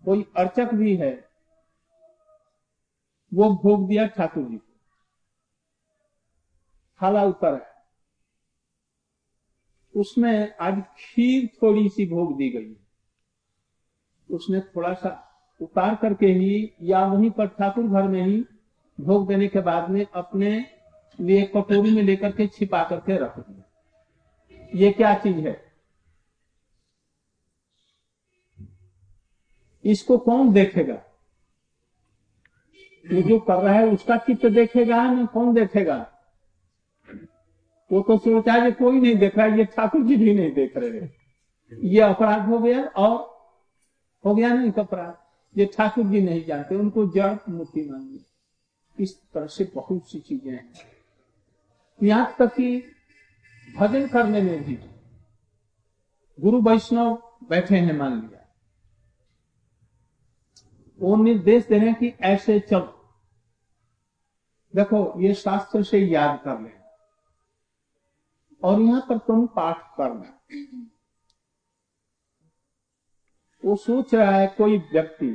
कोई 0.05 0.25
अर्चक 0.37 0.75
भी 0.75 0.97
है, 0.97 1.13
वो 3.35 3.51
भोग 3.55 3.89
दिया 3.89 4.07
ठाकुर 4.07 4.45
जी 4.45 4.57
को। 4.57 4.73
थाला 7.03 7.25
ऊपर 7.25 7.55
है। 7.55 7.75
उसमें 9.95 10.55
आज 10.61 10.83
खीर 10.99 11.49
थोड़ी 11.63 11.89
सी 11.89 12.07
भोग 12.07 12.37
दी 12.37 12.49
गई 12.51 12.75
उसने 14.31 14.61
थोड़ा 14.61 14.93
सा 14.95 15.11
उतार 15.61 15.95
करके 15.95 16.27
ही 16.27 16.73
या 16.83 17.05
वहीं 17.07 17.31
पर 17.31 17.47
ठाकुर 17.49 17.85
घर 17.85 18.03
में 18.03 18.23
ही 18.23 18.45
भोग 19.01 19.27
देने 19.29 19.49
के 19.49 19.61
बाद 19.61 19.91
में 19.91 20.05
अपने 20.15 20.51
लिए 21.21 21.43
कटोरी 21.47 21.91
में 21.91 22.03
लेकर 22.03 22.33
के 22.33 22.47
छिपा 22.47 22.83
करके 22.85 23.17
रख 23.19 23.39
दिया। 23.39 24.71
ये 24.75 24.91
क्या 24.93 25.15
चीज़ 25.15 25.37
है? 25.37 25.64
इसको 29.85 30.19
कौन 30.19 30.53
देखेगा? 30.53 30.95
वो 33.05 33.23
जो 33.23 33.39
कर 33.39 33.63
रहा 33.63 33.75
है 33.75 33.87
उसका 33.87 34.17
चित्त 34.19 34.47
देखेगा 34.47 35.03
ना? 35.11 35.25
कौन 35.27 35.55
देखेगा? 35.55 35.97
वो 37.91 38.01
तो 38.03 38.17
सोचा 38.19 38.59
कि 38.61 38.73
कोई 38.75 39.01
नहीं 39.01 39.17
देख 39.17 39.37
रहा 39.39 39.47
है, 39.47 39.59
ये 39.59 39.65
ठाकुर 39.67 40.03
जी 40.03 40.17
भी 40.17 40.35
नहीं 40.35 40.53
देख 40.53 40.77
रहे 40.77 41.09
ये 41.73 42.01
अपराध 42.01 42.47
हो 42.49 42.59
गया 42.59 42.83
और 42.83 43.17
हो 44.25 44.35
गया 44.35 44.53
नहीं 44.55 44.73
अपराध। 44.73 45.15
ये 45.55 45.65
ठाकुर 45.77 46.05
जी 46.05 46.21
नहीं 46.21 46.45
जानते, 46.45 46.75
उनको 46.75 47.07
जड़ 47.07 47.37
मूर्ति 47.49 47.89
मानिए 47.91 48.25
इस 48.99 49.17
तरह 49.35 49.47
से 49.47 49.65
बहुत 49.75 50.11
सी 50.11 50.19
चीज़ें 50.21 50.53
हैं। 50.53 50.73
यहाँ 52.01 52.35
तक 52.39 52.55
कि 52.55 52.83
भजन 53.69 54.07
करने 54.09 54.43
में 54.43 54.65
भी 54.65 54.79
गुरु 56.39 56.61
वैष्णव 56.63 57.15
बैठे 57.51 57.77
हैं 57.77 57.97
मान 57.99 58.13
लिया। 58.13 58.44
वो 61.05 61.17
निर्देश 61.17 61.67
दे 61.67 61.79
रहे 61.79 61.87
हैं 61.87 61.95
कि 61.95 62.13
ऐसे 62.23 62.59
चलो। 62.61 63.01
देखो, 64.75 65.21
ये 65.21 65.35
शास्त्र 65.35 65.83
से 65.83 65.99
याद 65.99 66.41
कर 66.45 66.61
लेना 66.61 66.81
और 68.63 68.81
यहाँ 68.81 69.01
पर 69.09 69.19
तुम 69.19 69.47
पाठ 69.47 69.79
करना। 69.97 70.39
वो 73.63 73.77
सोच 73.77 74.15
रहा 74.15 74.31
है 74.31 74.47
कोई 74.59 74.79
व्यक्ति 74.93 75.29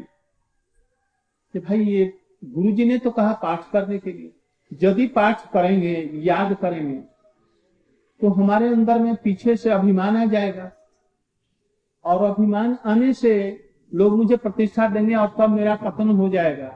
कि 1.53 1.59
भाई, 1.59 1.79
ये 1.79 2.19
गुरु 2.45 2.71
जी 2.71 2.85
ने 2.85 2.97
तो 2.97 3.11
कहा 3.11 3.33
पाठ 3.33 3.69
करने 3.71 3.99
के 3.99 4.11
लिए। 4.11 4.35
यदि 4.83 5.07
पाठ 5.07 5.51
करेंगे, 5.51 5.95
याद 6.15 6.53
करेंगे 6.61 6.97
तो 8.21 8.29
हमारे 8.31 8.67
अंदर 8.67 8.99
में 8.99 9.15
पीछे 9.15 9.55
से 9.57 9.69
अभिमान 9.69 10.17
आ 10.17 10.25
जाएगा। 10.25 10.71
और 12.05 12.23
अभिमान 12.25 12.77
आने 12.85 13.13
से 13.13 13.31
लोग 13.93 14.17
मुझे 14.17 14.37
प्रतिष्ठा 14.37 14.87
देंगे 14.87 15.15
और 15.15 15.35
तब 15.39 15.49
मेरा 15.49 15.75
पतन 15.75 16.09
हो 16.09 16.29
जाएगा। 16.29 16.67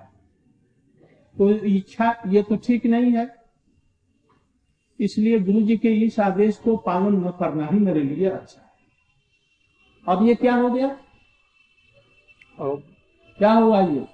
तो 1.37 1.49
इच्छा 1.49 2.23
ये 2.27 2.43
तो 2.43 2.55
ठीक 2.55 2.85
नहीं 2.85 3.11
है। 3.11 3.43
इसलिए 4.99 5.39
गुरु 5.39 5.61
जी 5.61 5.77
के 5.77 5.93
इस 5.93 6.19
आदेश 6.19 6.57
को 6.57 6.77
पालन 6.77 7.27
न 7.27 7.29
करना 7.29 7.67
ही 7.67 7.79
मेरे 7.79 8.01
लिए 8.01 8.29
अच्छा 8.29 8.61
है। 8.61 8.73
अब 10.07 10.27
ये 10.27 10.35
क्या 10.35 10.55
हो 10.55 10.69
गया? 10.69 10.97
और 12.59 12.83
क्या 13.37 13.51
हुआ 13.51 13.81
ये? 13.81 14.07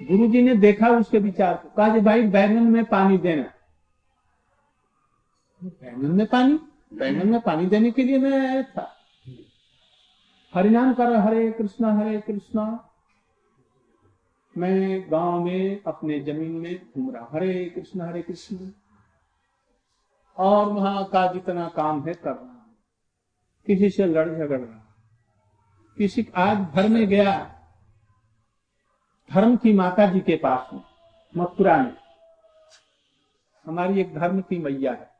गुरु 0.00 0.28
जी 0.28 0.42
ने 0.42 0.54
देखा 0.54 0.88
उसके 0.88 1.18
विचार 1.18 1.54
को 1.54 1.68
कहा 1.68 1.98
भाई 1.98 2.22
बैगन 2.22 2.62
में 2.62 2.84
पानी 2.84 3.18
देना। 3.18 3.52
बैगन 5.64 6.10
में 6.10 6.26
पानी? 6.26 6.58
बैगन 6.94 7.28
में 7.28 7.40
पानी 7.40 7.66
देने 7.66 7.90
के 7.90 8.02
लिए 8.02 8.18
मैं 8.18 8.48
आया 8.48 8.62
था। 8.62 8.94
हरिनाम 10.54 10.94
कर, 10.94 11.16
हरे 11.16 11.52
कृष्णा 11.52 11.92
हरे 11.92 12.20
कृष्णा। 12.20 12.88
मैं 14.58 15.10
गाँव 15.12 15.44
में 15.44 15.82
अपने 15.86 16.20
ज़मीन 16.20 16.52
में 16.52 16.86
घूम 16.86 17.10
रहा, 17.10 17.28
हरे 17.32 17.72
कृष्ण 17.74 18.00
हरे 18.00 18.22
कृष्ण। 18.22 18.70
और 20.36 20.66
वहाँ 20.66 21.04
का 21.04 21.32
जितना 21.32 21.68
काम 21.68 22.08
है 22.08 22.14
करना। 22.14 22.76
किसी 23.66 23.90
से 23.90 24.06
लड़ 24.06 24.28
झगड़ 24.28 24.60
रहा 24.60 24.84
किसी 25.98 26.28
आज 26.36 26.58
घर 26.58 26.88
में 26.88 27.08
गया, 27.08 27.60
धर्म 29.32 29.56
की 29.56 29.72
माता 29.72 30.06
जी 30.06 30.20
के 30.20 30.36
पास 30.36 30.74
में 30.74 30.84
मथुरा 31.36 31.76
में। 31.76 31.96
हमारी 33.66 34.00
एक 34.00 34.14
धर्म 34.14 34.40
की 34.40 34.58
मैया 34.58 34.92
है। 34.92 35.10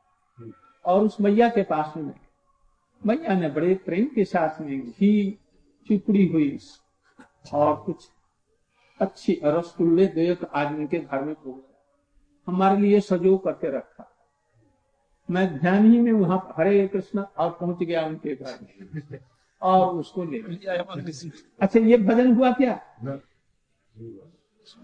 और 0.85 1.01
उस 1.01 1.21
मैया 1.21 1.49
के 1.49 1.63
पास 1.63 1.93
में 1.97 2.28
मैया 3.05 3.33
ने 3.33 3.49
बड़े 3.49 3.75
प्रेम 3.75 4.05
के 4.05 4.25
साथ 4.25 4.61
में 4.61 4.89
घी 4.89 5.39
चुपड़ी 5.87 6.27
हुई 6.27 6.59
और 7.53 7.75
कुछ 7.75 8.09
अच्छी 9.01 9.41
रसगुल्ले 9.45 10.05
दो 10.05 10.45
आदमी 10.45 10.87
के 10.87 10.99
घर 10.99 11.21
में 11.21 11.35
पहुँचा। 11.35 11.85
हमारे 12.47 12.77
लिए 12.77 12.99
सजो 12.99 13.37
करके 13.37 13.77
रखा। 13.77 14.11
मैं 15.31 15.57
ध्यान 15.57 15.91
ही 15.91 15.99
में 15.99 16.11
वहाँ 16.11 16.53
हरे 16.57 16.87
कृष्ण 16.87 17.19
और 17.19 17.49
पहुँच 17.49 17.83
गया 17.83 18.05
उनके 18.05 18.35
घर 18.35 18.59
में। 18.95 19.19
और 19.61 19.95
उसको 19.95 20.23
ले। 20.23 20.37
अच्छा 21.59 21.79
ये 21.79 21.97
भजन 21.97 22.35
हुआ 22.35 22.51
क्या? 22.51 22.73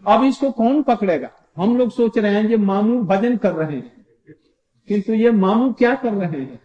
अब 0.08 0.24
इसको 0.24 0.52
कौन 0.52 0.84
पकड़ेगा? 0.84 1.32
हम 1.58 1.78
लोग 1.78 1.92
सोच 1.92 2.18
रहे 2.18 2.36
हैं 2.36 2.50
ये 2.50 2.58
मामू 2.58 3.04
भजन 3.04 3.38
कर 3.38 3.52
रहे 3.52 3.78
हैं। 3.78 4.06
किंतु 4.88 5.14
ये 5.14 5.32
मामू 5.32 5.74
क्या 5.74 5.96
कर 5.96 6.14
रहे 6.14 6.42
हैं? 6.42 6.65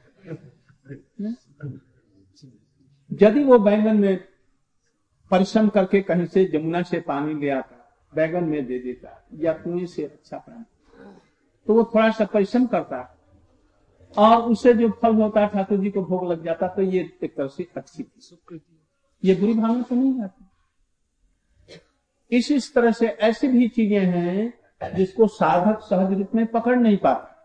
यदि 3.10 3.42
वो 3.44 3.58
बैंगन 3.58 3.96
में 3.96 4.16
परिश्रम 5.30 5.68
करके 5.68 6.00
कहीं 6.02 6.26
से 6.26 6.44
जमुना 6.44 6.82
से 6.82 7.00
पानी 7.00 7.34
ले 7.34 7.50
आता 7.50 7.76
बैगन 8.12 8.44
में 8.44 8.66
दे 8.66 8.78
देता 8.78 9.10
या 9.34 9.52
कुएँ 9.54 9.86
से 9.86 10.04
अच्छा 10.04 10.38
पानी 10.38 10.64
तो 11.66 11.74
वो 11.74 11.84
थोड़ा 11.84 12.10
सा 12.10 12.24
परिश्रम 12.24 12.66
करता। 12.66 13.16
और 14.16 14.42
उससे 14.42 14.72
जो 14.74 14.88
फल 15.02 15.14
होता 15.14 15.46
ठाकुर 15.46 15.78
जी 15.78 15.90
को 15.90 16.02
भोग 16.02 16.30
लग 16.30 16.44
जाता 16.44 16.68
तो 16.68 16.82
ये 16.82 17.00
एक 17.24 17.34
तरह 17.36 17.48
से 17.48 17.66
अच्छी 17.76 18.04
ये 19.22 19.34
बुरी 19.34 19.54
भावना 19.54 19.82
तो 19.82 19.94
नहीं 19.94 20.22
आती। 20.22 20.44
इस 22.32 22.50
इस 22.52 22.72
तरह 22.74 22.92
से 22.92 23.06
ऐसी 23.06 23.48
भी 23.48 23.68
चीज़ें 23.68 24.06
हैं 24.06 24.96
जिसको 24.96 25.26
साधक 25.28 25.80
सहज 25.80 26.12
रूप 26.18 26.34
में 26.34 26.46
पकड़ 26.46 26.76
नहीं 26.76 26.96
पाता। 26.96 27.36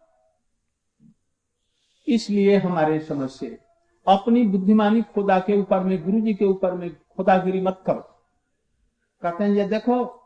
इसलिए 2.07 2.57
हमारे 2.57 2.99
समझ 2.99 3.29
से 3.29 3.57
अपनी 4.07 4.43
बुद्धिमानी 4.43 5.01
खुदा 5.01 5.39
के 5.39 5.61
ऊपर 5.61 5.79
में 5.79 6.05
गुरु 6.05 6.21
जी 6.21 6.33
के 6.33 6.45
ऊपर 6.45 6.71
में 6.71 6.95
खुदागिरी 6.95 7.61
मत 7.61 7.83
करो। 7.85 8.01
कहते 9.21 9.43
हैं, 9.43 9.51
ये 9.51 9.67
देखो, 9.67 10.21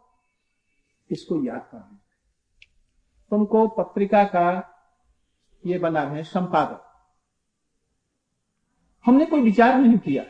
इसको 1.12 1.46
याद 1.46 1.68
करना 1.72 1.96
तुमको 3.30 3.68
पत्रिका 3.68 4.24
का 4.24 4.76
ये 5.66 5.80
बना 5.80 6.02
है 6.02 6.24
संपादक। 6.24 6.86
हमने 9.06 9.26
कोई 9.26 9.42
विचार 9.42 9.80
नहीं 9.80 9.98
किया। 9.98 10.24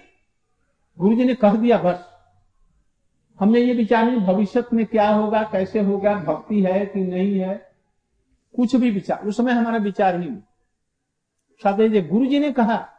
गुरु 1.00 1.16
जी 1.16 1.26
ने 1.26 1.36
कह 1.36 1.54
दिया, 1.54 1.78
बस। 1.78 2.10
हमने 3.40 3.60
ये 3.60 3.74
विचार 3.74 4.06
नहीं, 4.06 4.20
भविष्य 4.20 4.64
में 4.74 4.86
क्या 4.86 5.10
होगा, 5.10 5.44
कैसे 5.44 5.80
होगा, 5.80 6.14
भक्ति 6.14 6.62
है 6.62 6.86
कि 6.86 7.00
नहीं 7.00 7.40
है? 7.40 7.72
कुछ 8.56 8.76
भी 8.76 8.92
विचार, 8.92 9.28
उस 9.28 9.38
समय 9.38 9.52
हमारा 9.52 9.78
विचार 9.78 10.20
ही 10.20 10.30
नहीं। 10.30 10.42
साथ 11.64 12.08
गुरु 12.10 12.26
जी 12.26 12.40
ने 12.40 12.52
कहा 12.52 12.99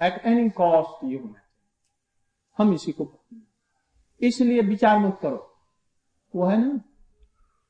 एट 0.00 0.26
एनी 0.26 0.48
कॉस्ट 0.50 1.04
ये 1.04 1.16
होना 1.18 1.32
चाहिए 1.32 1.48
हम 2.58 2.72
इसी 2.74 2.92
को 2.92 3.12
इसलिए 4.20 4.60
विचार 4.60 4.98
मत 4.98 5.18
करो। 5.22 5.46
वो 6.34 6.46
है 6.46 6.56
ना? 6.58 6.80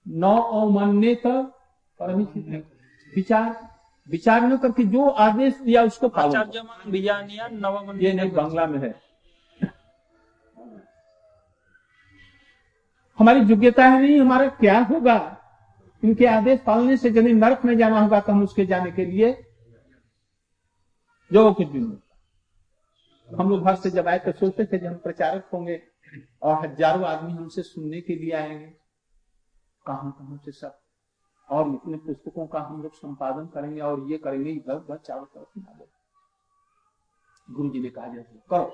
नौ 0.07 0.37
अवमान्य 0.43 1.14
परमित। 1.25 2.33
विचार 3.12 3.69
विचार 4.09 4.43
न 4.43 4.57
करके 4.57 4.85
जो 4.85 5.09
आदेश 5.21 5.59
दिया 5.59 5.83
उसको 5.83 6.09
ये 7.99 8.12
नहीं 8.12 8.31
बांग्ला 8.31 8.66
में 8.66 8.79
है। 8.79 8.95
हमारी 13.19 13.40
योग्यता 13.40 13.85
है 13.85 14.01
नहीं 14.03 14.21
हमारा 14.21 14.47
क्या 14.57 14.79
होगा? 14.81 15.16
इनके 16.03 16.27
आदेश 16.27 16.61
पालने 16.61 16.97
से 16.97 17.09
यदि 17.09 17.33
नरक 17.33 17.64
में 17.64 17.77
जाना 17.79 18.01
होगा 18.01 18.21
तो 18.21 18.33
हम 18.33 18.43
उसके 18.43 18.66
जाने 18.66 18.90
के 18.90 19.05
लिए। 19.05 19.33
जो 21.31 21.53
कुछ 21.55 21.66
भी 21.66 21.81
हम 23.38 23.51
लोग 23.51 23.64
घर 23.64 23.75
से 23.75 23.90
जब 23.90 24.09
आए 24.09 24.19
तो 24.19 24.33
सोचते 24.33 24.64
थे 24.64 24.87
हम 24.87 24.95
प्रचारक 24.95 25.49
होंगे 25.53 25.83
और 26.43 26.66
हज़ारों 26.66 27.05
आदमी 27.05 27.33
हमसे 27.33 27.62
सुनने 27.62 28.01
के 28.01 28.14
लिए 28.14 28.33
आएँगे 28.33 28.66
कहाँ 29.87 30.12
कहाँ 30.19 30.40
से 30.45 30.53
सब? 30.53 30.79
और 31.51 31.69
इतने 31.69 31.97
पुस्तकों 31.97 32.47
का 32.47 32.61
हम 32.61 32.83
लोग 32.83 32.95
संपादन 32.95 33.47
करेंगे 33.47 33.81
और 33.81 34.07
ये 34.11 34.19
करेंगे 34.19 34.51
इधर 34.51 34.75
उधर 34.75 34.97
चारों 34.97 35.25
तरफ़ 35.25 35.83
गुरु 37.51 37.71
जी 37.71 37.81
ने 37.81 37.90
कहा, 37.90 38.09
जैसे 38.09 38.43
करो। 38.51 38.73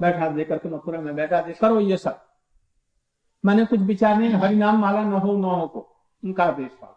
बैठा 0.00 0.28
दे 0.28 0.44
करके 0.44 0.68
मथुरा 0.68 1.00
में 1.00 1.16
बैठा 1.16 1.40
दे 1.40 1.52
करो 1.52 1.80
ये 1.80 1.96
सब। 1.96 2.26
मैंने 3.44 3.64
कुछ 3.64 3.80
विचार 3.80 4.16
नहीं, 4.16 4.30
हरि 4.30 4.56
नाम 4.56 4.78
माला 4.78 5.02
न 5.02 5.12
हो 5.12 5.36
न 5.36 5.44
हो 5.44 5.68
को। 5.68 5.96
उनका 6.24 6.44
आदेश 6.44 6.70
पाओ। 6.82 6.94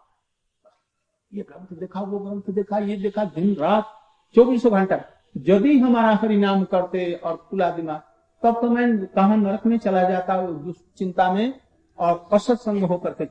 ये 1.32 1.42
ग्रंथ 1.42 1.78
देखा, 1.78 2.00
वो 2.00 2.18
ग्रंथ 2.18 2.54
देखा, 2.54 2.78
ये 2.78 2.96
देखा, 2.96 3.24
दिन 3.24 3.54
रात, 3.54 3.84
चौबीसों 4.34 4.72
घंटा। 4.72 4.96
यदि 5.34 5.78
हमारा 5.78 6.14
हरि 6.14 6.36
नाम 6.36 6.64
करते 6.64 7.12
और 7.14 7.36
खुला 7.48 7.70
दिमाग, 7.70 8.02
तब 8.42 8.60
तो 8.60 8.70
मैं 8.70 9.06
कहा 9.06 9.36
नरक 9.36 9.66
में 9.66 9.76
चला 9.78 10.02
जाता 10.10 10.34
चिंता 10.98 11.32
में 11.32 11.52
और 11.98 12.28
असत 12.32 12.58
संग 12.58 12.84
होकर 12.84 13.14
के 13.20 13.24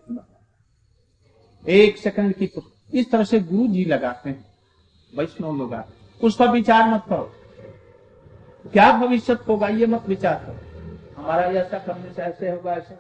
एक 1.66 1.98
सेकंड 1.98 2.34
की 2.36 2.48
तो 2.48 2.62
इस 2.94 3.12
तरह 3.12 3.24
से 3.24 3.40
गुरु 3.42 3.68
जी 3.68 3.86
लगाते 3.86 4.30
हैं, 4.30 4.46
वैष्णव 5.14 5.58
लोग 5.58 5.76
उस 6.22 6.36
पर 6.36 6.50
विचार 6.50 6.90
मत 6.90 7.04
करो। 7.10 7.32
क्या 8.66 8.92
भविष्य 8.98 9.34
होगा 9.48 9.68
ये 9.70 9.86
मत 9.86 10.08
विचार 10.08 10.44
करो। 10.46 11.22
हमारा 11.22 11.44
ऐसा 11.44 11.78
करने 11.78 12.14
से 12.14 12.22
ऐसे 12.22 12.50
होगा, 12.50 12.74
ऐसा 12.74 12.96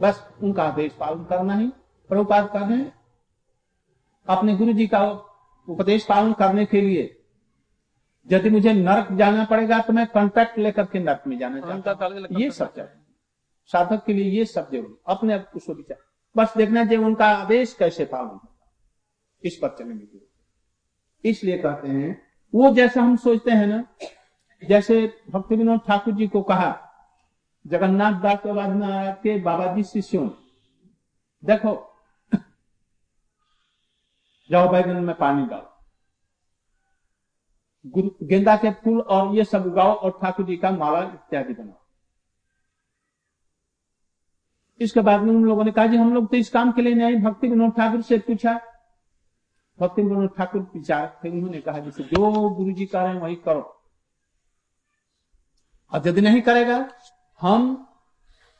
बस 0.00 0.28
उनका 0.42 0.62
आदेश 0.64 0.92
पालन 0.92 1.24
करना 1.24 1.54
ही 1.56 1.66
प्रभुपाद 2.10 2.48
कर 2.52 2.60
रहे 2.60 2.84
अपने 4.28 4.56
गुरु 4.56 4.72
जी 4.72 4.86
का 4.86 5.00
उपदेश 5.68 6.04
पालन 6.04 6.32
करने 6.32 6.64
के 6.64 6.80
लिए 6.80 7.18
यदि 8.28 8.50
मुझे 8.50 8.72
नरक 8.72 9.12
जाना 9.18 9.44
पड़ेगा 9.44 9.78
तो 9.80 9.92
मैं 9.92 10.06
कॉन्ट्रैक्ट 10.08 10.58
लेकर 10.58 10.84
के 10.86 10.98
नरक 11.00 11.22
में 11.26 11.38
जाना 11.38 11.60
चाहता 11.60 12.06
हूँ। 12.06 12.40
ये 12.40 12.50
सब 12.52 12.74
चाहिए 12.74 12.90
साधक 13.70 14.04
के 14.06 14.12
लिए 14.12 14.30
ये 14.30 14.44
सब 14.46 14.70
ज़रूरी 14.70 14.94
अपने 15.08 15.34
आप 15.34 15.50
उसको 15.56 15.74
विचार। 15.74 15.98
बस 16.36 16.56
देखना 16.56 16.84
चाहिए 16.84 17.04
उनका 17.04 17.26
आदेश 17.28 17.74
कैसे 17.78 18.04
पालन 18.04 18.28
होगा 18.28 18.48
इस 19.44 19.56
पर 19.56 19.74
चलने 19.78 19.94
की 19.96 20.28
इसलिए 21.24 21.58
कहते 21.58 21.88
हैं 21.88 22.20
वो 22.52 22.70
जैसा 22.74 23.02
हम 23.02 23.16
सोचते 23.16 23.50
हैं 23.50 23.66
ना 23.66 23.84
जैसे 24.62 25.00
भक्ति 25.30 25.56
विनोद 25.56 25.80
ठाकुर 25.88 26.14
जी 26.14 26.26
को 26.28 26.42
कहा 26.42 26.70
जगन्नाथ 27.64 28.20
दास 28.22 28.38
प्रभात 28.42 28.70
महाराज 28.70 29.14
के 29.22 29.38
बाबा 29.40 29.66
जी 29.74 29.82
शिष्यों 29.84 30.28
देखो 31.42 31.74
जाओ 34.50 34.70
बैगन 34.72 35.04
में 35.04 35.14
पानी 35.16 35.46
डालो। 35.46 35.71
गेंदा 37.84 38.56
के 38.56 38.70
फूल 38.70 39.00
और 39.00 39.34
ये 39.36 39.44
सब 39.44 39.66
उगाओ 39.66 39.92
और 39.94 40.18
ठाकुर 40.22 40.46
जी 40.46 40.56
का 40.56 40.70
माला 40.70 41.00
इत्यादि 41.02 41.54
बनाओ। 41.54 41.80
इसके 44.80 45.00
बाद 45.00 45.20
में 45.20 45.32
उन 45.34 45.44
लोगों 45.44 45.64
ने 45.64 45.72
कहा, 45.72 45.86
जी, 45.86 45.96
हम 45.96 46.14
लोग 46.14 46.30
तो 46.30 46.36
इस 46.36 46.50
काम 46.50 46.72
के 46.72 46.82
लिए 46.82 46.94
नहीं 46.94 47.16
भक्ति 47.16 47.48
विनोद 47.48 47.72
ठाकुर 47.72 48.02
से 48.02 48.18
पूछा। 48.18 48.54
भक्ति 49.78 50.02
विनोद 50.02 50.30
ठाकुर 50.38 50.62
विचार 50.74 51.20
थे। 51.24 51.28
उन्होंने 51.28 51.60
कहा, 51.60 51.78
जैसे 51.78 52.02
जो 52.02 52.50
गुरु 52.50 52.72
जी 52.72 52.86
कह 52.86 53.02
रहे 53.02 53.12
हैं, 53.12 53.20
वही 53.20 53.34
करो। 53.36 53.62
और 55.92 56.08
यदि 56.08 56.20
नहीं 56.20 56.42
करेगा, 56.42 56.88
हम 57.40 57.88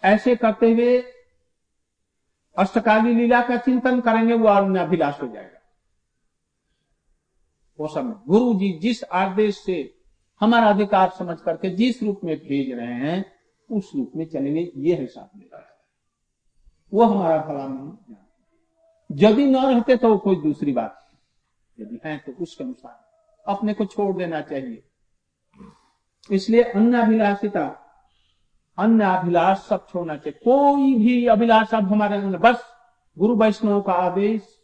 ऐसे 0.02 0.36
करते 0.36 0.72
हुए 0.72 0.98
अष्टकाली 2.56 3.14
लीला 3.14 3.42
का 3.42 3.56
चिंतन 3.56 4.00
करेंगे, 4.00 4.34
वो 4.34 4.48
अभिलाष 4.48 5.22
हो 5.22 5.28
जाएगा। 5.28 5.61
वो 7.82 7.88
समय 7.88 8.14
गुरु 8.28 8.54
जी 8.54 8.78
जिस 8.78 9.04
आदेश 9.04 9.58
से 9.58 9.94
हमारा 10.40 10.66
अधिकार 10.66 11.10
समझ 11.10 11.40
करके 11.40 11.70
जिस 11.70 12.02
रूप 12.02 12.20
में 12.24 12.36
भेज 12.36 12.78
रहे 12.78 12.94
हैं, 12.94 13.32
उस 13.70 13.92
रूप 13.96 14.12
में 14.16 14.26
चलेंगे, 14.26 14.72
ये 14.76 14.94
है 14.94 15.08
में। 15.36 15.64
वो 16.94 17.04
हमारा 17.04 17.36
भला 17.36 17.68
नहीं 17.68 18.14
यदि 19.12 19.46
न 19.46 19.56
रहते 19.56 19.96
तो 19.96 20.18
कोई 20.18 20.36
दूसरी 20.36 20.72
बात। 20.72 21.08
यदि 21.80 22.00
है 22.04 22.18
तो 22.18 22.32
उसके 22.32 22.64
अनुसार। 22.64 23.12
अपने 23.46 23.74
को 23.74 23.84
छोड़ 23.84 24.16
देना 24.16 24.40
चाहिए। 24.40 24.88
इसलिए 26.30 26.62
अन्य 26.62 27.02
अभिलाषिता 27.02 27.78
अन्य 28.78 29.04
अभिलाष 29.04 29.58
सब 29.58 29.88
छोड़ना 29.88 30.16
चाहिए। 30.16 30.40
कोई 30.44 30.94
भी 30.94 31.26
अभिलाष 31.26 31.74
अब 31.74 31.84
हमारे 31.84 32.20
बस 32.20 32.64
गुरु 33.18 33.36
वैष्णव 33.36 33.82
का 33.82 33.92
आदेश 33.92 34.58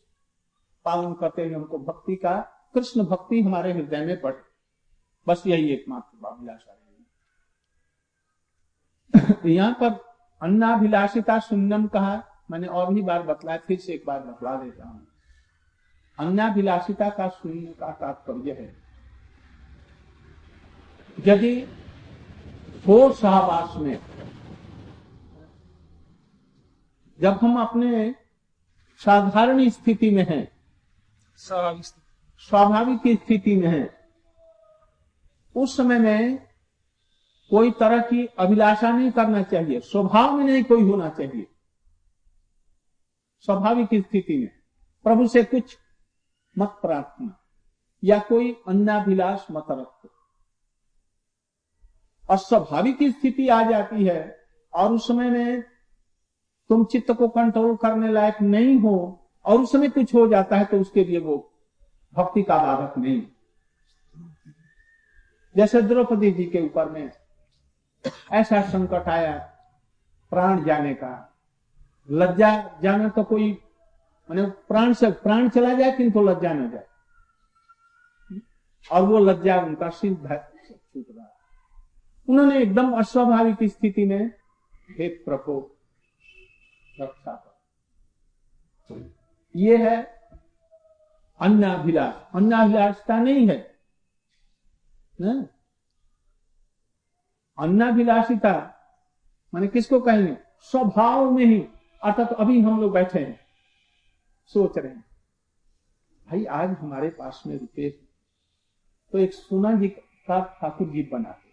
पालन 0.84 1.12
करते 1.12 1.44
हुए 1.44 1.54
हमको 1.54 1.78
भक्ति 1.78 2.16
का 2.16 2.57
कृष्ण 2.74 3.04
भक्ति 3.04 3.40
हमारे 3.42 3.72
हृदय 3.72 4.04
में 4.06 4.20
पड़े 4.20 4.42
बस 5.26 5.42
यही 5.46 5.70
एकमात्र 5.72 6.26
अभिलाषा 6.26 6.72
है। 6.72 6.76
यहाँ 9.46 9.72
पर 9.80 9.90
अन्नाभिलाषिता 10.40 11.38
शून्यम 11.40 11.86
कहा, 11.88 12.22
मैंने 12.50 12.66
और 12.68 12.92
भी 12.94 13.02
बार 13.02 13.22
बतलाया 13.22 13.58
फिर 13.66 13.78
से 13.78 13.92
एक 13.94 14.02
बार 14.06 14.20
बतला 14.20 14.54
देता 14.56 14.88
हूँ। 14.88 15.06
अन्नाभिलाषिता 16.18 17.08
का 17.10 17.28
शून्य 17.30 17.72
का 17.80 17.90
तात्पर्य 17.92 18.52
है, 18.52 18.74
यदि 21.18 21.60
घोर 22.86 23.12
सहवास 23.14 23.74
में, 23.76 23.98
जब 27.18 27.38
हम 27.42 27.60
अपने 27.60 28.14
साधारण 29.00 29.68
स्थिति 29.70 30.10
में 30.10 30.26
हैं 30.26 30.48
स्वाभाविक 32.38 33.18
स्थिति। 33.18 33.56
में 33.56 33.68
है। 33.68 33.98
उस 35.56 35.76
समय 35.76 35.98
में 35.98 36.36
कोई 37.50 37.70
तरह 37.70 38.02
की 38.02 38.26
अभिलाषा 38.26 38.90
नहीं 38.90 39.10
करना 39.10 39.42
चाहिए। 39.42 39.80
स्वभाव 39.80 40.32
में 40.32 40.44
नहीं 40.44 40.64
कोई 40.64 40.82
होना 40.82 41.08
चाहिए। 41.08 41.46
स्वाभाविक 43.40 43.86
स्थिति 43.86 44.38
में। 44.38 44.48
प्रभु 45.04 45.26
से 45.26 45.44
कुछ 45.44 45.78
मत 46.58 46.68
प्रार्थना 46.68 47.40
या 48.04 48.18
कोई 48.18 48.62
अन्नाभिलाष 48.68 49.46
मत 49.50 49.66
रखो। 49.70 50.10
अस्वाभाविक 52.30 52.98
स्थिति 53.02 53.48
आ 53.48 53.70
जाती 53.70 54.04
है 54.04 54.38
और 54.74 54.92
उस 54.92 55.08
समय 55.08 55.30
में 55.30 55.62
तुम 56.68 56.84
चित्त 56.84 57.10
को 57.10 57.28
कंट्रोल 57.28 57.76
करने 57.76 58.12
लायक 58.12 58.42
नहीं 58.42 58.78
हो 58.78 59.30
और 59.44 59.60
उस 59.60 59.72
समय 59.72 59.88
कुछ 59.88 60.14
हो 60.14 60.28
जाता 60.28 60.56
है 60.56 60.64
तो 60.64 60.80
उसके 60.80 61.04
लिए 61.04 61.18
वो 61.18 61.47
भक्ति 62.18 62.42
का 62.42 62.56
बाधक 62.58 62.98
नहीं। 62.98 63.22
जैसे 65.56 65.82
द्रौपदी 65.82 66.30
जी 66.30 66.44
के 66.44 66.60
ऊपर 66.60 66.88
में 66.88 67.10
ऐसा 68.32 68.60
संकट 68.62 69.08
आया, 69.08 69.38
प्राण 70.30 70.64
जाने 70.64 70.94
का। 70.94 71.36
लज्जा 72.10 72.78
जाना 72.82 73.08
तो 73.08 73.24
कोई, 73.24 73.62
मैंने 74.30 74.46
प्राण 74.68 74.92
से, 74.92 75.10
प्राण 75.10 75.48
चला 75.48 75.72
जाए 75.74 75.92
किंतु 75.92 76.22
लज्जा 76.22 76.52
न 76.52 76.70
जाए। 76.70 76.86
और 78.92 79.02
वो 79.02 79.18
लज्जा 79.18 79.60
उनका 79.60 79.88
सिद्ध 79.90 80.28
छूट 80.68 81.06
रहा 81.10 81.34
उन्होंने 82.28 82.58
एकदम 82.62 82.92
अस्वाभाविक 82.98 83.62
स्थिति 83.62 84.04
में, 84.06 84.30
हे 84.90 85.08
प्रभु, 85.08 85.70
रक्षा 87.00 87.44
ये 89.56 89.76
है 89.76 90.17
अन्नाभिलाष 91.40 92.14
अन्नाभिलाषता 92.34 93.18
नहीं 93.18 93.48
है? 93.48 93.58
अन्नाभिलाषिता 97.58 98.54
माने 99.54 99.68
किसको 99.68 100.00
कहेंगे? 100.00 100.36
स्वभाव 100.60 101.30
में 101.30 101.44
ही। 101.44 101.60
अर्थात 102.02 102.32
अभी 102.32 102.60
हम 102.60 102.80
लोग 102.80 102.92
बैठे 102.92 103.18
हैं। 103.18 103.40
सोच 104.46 104.78
रहे 104.78 104.92
हैं। 104.92 105.04
भाई, 106.28 106.44
आज 106.44 106.70
हमारे 106.70 107.08
पास 107.08 107.42
में 107.46 107.58
रुपये 107.58 107.90
तो 109.12 109.18
एक 109.18 109.32
सोना 109.32 109.72
जी 109.72 109.88
का 109.88 110.58
ठाकुर 110.60 110.88
जी 110.88 111.02
बनाते 111.02 111.48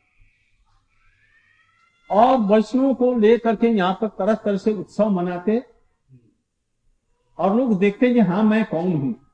और 2.09 2.37
वैष्णव 2.37 2.93
को 2.93 3.13
लेकर 3.19 3.55
के 3.55 3.67
यहाँ 3.67 3.93
पर 3.93 4.07
तरह 4.07 4.35
तरह 4.35 4.57
से 4.57 4.73
उत्सव 4.73 5.09
मनाते 5.09 5.59
और 7.37 7.55
लोग 7.55 7.79
देखते 7.79 8.13
कि 8.13 8.19
हाँ 8.19 8.43
मैं 8.43 8.65
कौन 8.65 8.91
हूँ? 8.93 9.24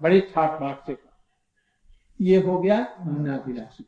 बड़े 0.00 0.20
ठाट 0.34 0.60
बाट 0.60 0.86
से 0.86 0.96
ये 2.20 2.40
हो 2.42 2.58
गया 2.58 2.76
अन्नाभिलाषी 2.78 3.84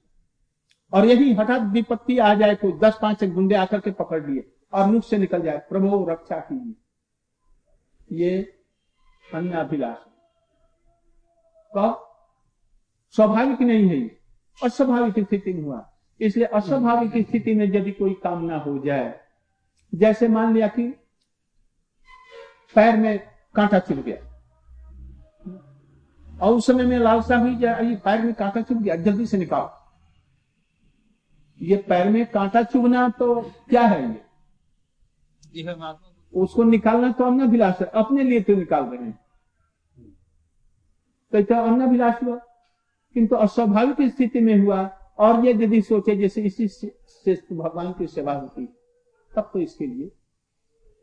और 0.92 1.06
यही 1.06 1.32
हठात 1.34 1.62
विपत्ति 1.72 2.18
आ 2.18 2.34
जाए 2.34 2.54
तो 2.54 2.70
दस 2.78 2.98
पाँच 3.02 3.22
एक 3.22 3.32
गुंडे 3.34 3.54
आकर 3.54 3.80
के 3.80 3.90
पकड़ 3.92 4.24
लिए 4.26 4.44
और 4.72 4.86
मुख 4.86 5.04
से 5.04 5.18
निकल 5.18 5.42
जाए, 5.42 5.58
प्रभु 5.58 6.04
रक्षा 6.10 6.38
कीजिए। 6.40 6.74
ये 8.18 8.56
कब 11.72 12.06
स्वाभाविक 13.14 13.60
नहीं 13.60 13.88
है 13.88 14.00
अस्वाभाविक 14.58 15.24
स्थिति 15.26 15.52
में 15.52 15.62
हुआ। 15.62 15.84
इसलिए 16.20 16.46
अस्वाभाविक 16.46 17.26
स्थिति 17.26 17.54
में 17.54 17.64
यदि 17.66 17.92
कोई 17.92 18.14
कामना 18.24 18.56
हो 18.58 18.78
जाए, 18.78 19.20
जैसे 19.92 20.28
मान 20.28 20.54
लिया 20.54 20.68
कि 20.68 20.88
पैर 22.76 22.96
में 22.96 23.18
कांटा 23.54 23.78
चुभ 23.78 23.98
गया 23.98 24.16
और 26.42 26.54
उस 26.54 26.66
समय 26.66 26.84
में 26.84 26.98
लालसा 26.98 27.36
हुई 27.36 27.56
जाए 27.56 27.94
पैर 27.96 28.22
में 28.22 28.34
कांटा 28.34 28.62
चुभ 28.62 28.82
गया 28.82 28.96
जल्दी 28.96 29.26
से 29.26 29.38
निकालो। 29.38 29.70
ये 31.60 31.76
पैर 31.76 32.08
में 32.08 32.26
कांटा 32.26 32.62
चुभना 32.62 33.08
तो 33.08 33.40
क्या 33.68 33.82
है 33.82 34.02
ये? 34.08 35.62
है 35.62 35.94
उसको 36.34 36.62
निकालना 36.62 37.12
तो 37.12 37.24
अन्नाभिलाष 37.24 37.80
है 37.80 37.86
अपने 37.86 38.22
लिए 38.22 38.40
तो 38.40 38.54
निकाल 38.54 38.84
रहे 38.84 39.04
हैं। 39.04 39.18
तो 41.32 41.38
इतना 41.38 41.60
अन्नाभिलाष 41.60 42.22
हुआ। 42.22 42.36
किंतु 43.14 43.36
अस्वाभाविक 43.36 44.14
स्थिति 44.14 44.40
में 44.40 44.58
हुआ 44.58 44.96
और 45.18 45.46
ये 45.46 45.52
यदि 45.52 45.82
सोचे 45.82 46.16
जैसे 46.16 46.42
इसी 46.42 46.68
से, 46.68 47.34
भगवान 47.52 47.92
की 47.92 48.06
सेवा 48.06 48.32
होती 48.32 48.66
तब 49.36 49.50
तो 49.52 49.58
इसके 49.58 49.86
लिए। 49.86 50.06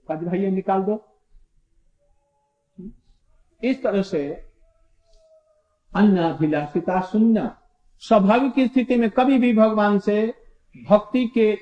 भाई 0.09 0.49
निकाल 0.51 0.83
दो। 0.83 1.03
इस 3.63 3.83
तरह 3.83 4.01
से 4.01 4.46
अन्नाभिलाषिता 5.97 7.01
शून्य। 7.01 7.51
स्वाभाविक 7.99 8.71
स्थिति 8.71 8.95
में 8.95 9.09
कभी 9.09 9.37
भी 9.37 9.53
भगवान 9.53 9.99
से 9.99 10.33
भक्ति 10.89 11.27
के, 11.27 11.55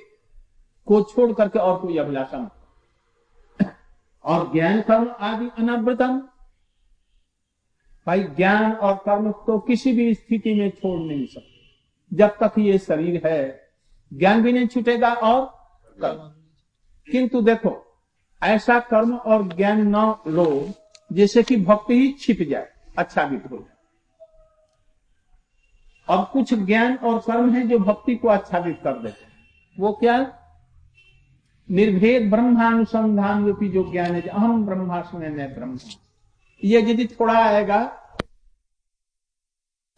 को 0.85 1.01
छोड़ 1.01 1.31
करके 1.33 1.59
और 1.59 1.79
कोई 1.79 1.97
अभिलाषा 1.97 2.39
मत 2.39 2.51
और 4.23 4.53
ज्ञान, 4.53 4.81
कर्म 4.81 5.15
आदि 5.19 5.49
अनावृतम। 5.57 6.19
भाई, 8.07 8.23
ज्ञान 8.23 8.71
और 8.71 8.95
कर्म 8.95 9.31
तो 9.31 9.59
किसी 9.59 9.91
भी 9.91 10.13
स्थिति 10.13 10.53
में 10.53 10.69
छोड़ 10.69 10.99
नहीं 10.99 11.25
सकते। 11.25 12.17
जब 12.17 12.27
तक 12.27 12.53
ये 12.59 12.77
शरीर 12.77 13.21
है, 13.25 13.69
ज्ञान 14.13 14.43
भी 14.43 14.53
नहीं 14.53 14.67
छूटेगा 14.67 15.13
और 15.13 15.45
कर्म। 16.01 16.31
किंतु 17.11 17.41
देखो, 17.41 18.01
ऐसा 18.43 18.79
कर्म 18.79 19.15
और 19.15 19.47
ज्ञान 19.47 19.95
न 19.95 20.15
लो, 20.27 20.69
जैसे 21.13 21.43
कि 21.43 21.55
भक्ति 21.55 21.93
ही 21.93 22.15
छिप 22.19 22.49
जाए 22.49 22.69
अच्छा 22.97 23.23
भी 23.23 23.35
हो 23.35 23.57
जाए। 23.57 23.74
अब 26.09 26.29
कुछ 26.33 26.53
ज्ञान 26.53 26.95
और 26.95 27.19
कर्म 27.19 27.53
है 27.53 27.67
जो 27.67 27.79
भक्ति 27.79 28.15
को 28.15 28.27
आच्छादित 28.27 28.79
कर 28.83 28.93
देते 28.93 29.25
हैं। 29.25 29.33
वो 29.79 29.93
क्या? 29.93 30.33
निर्भेद 31.71 32.29
ब्रह्मानुसंधान 32.29 33.45
रूपी 33.45 33.69
जो 33.69 33.91
ज्ञान 33.91 34.15
है 34.15 34.21
अहम 34.21 34.65
ब्रह्मास्मि 34.65 35.27
ब्रह्म। 35.29 35.79
ये 36.63 36.81
यदि 36.81 37.05
थोड़ा 37.05 37.33
आएगा 37.33 38.01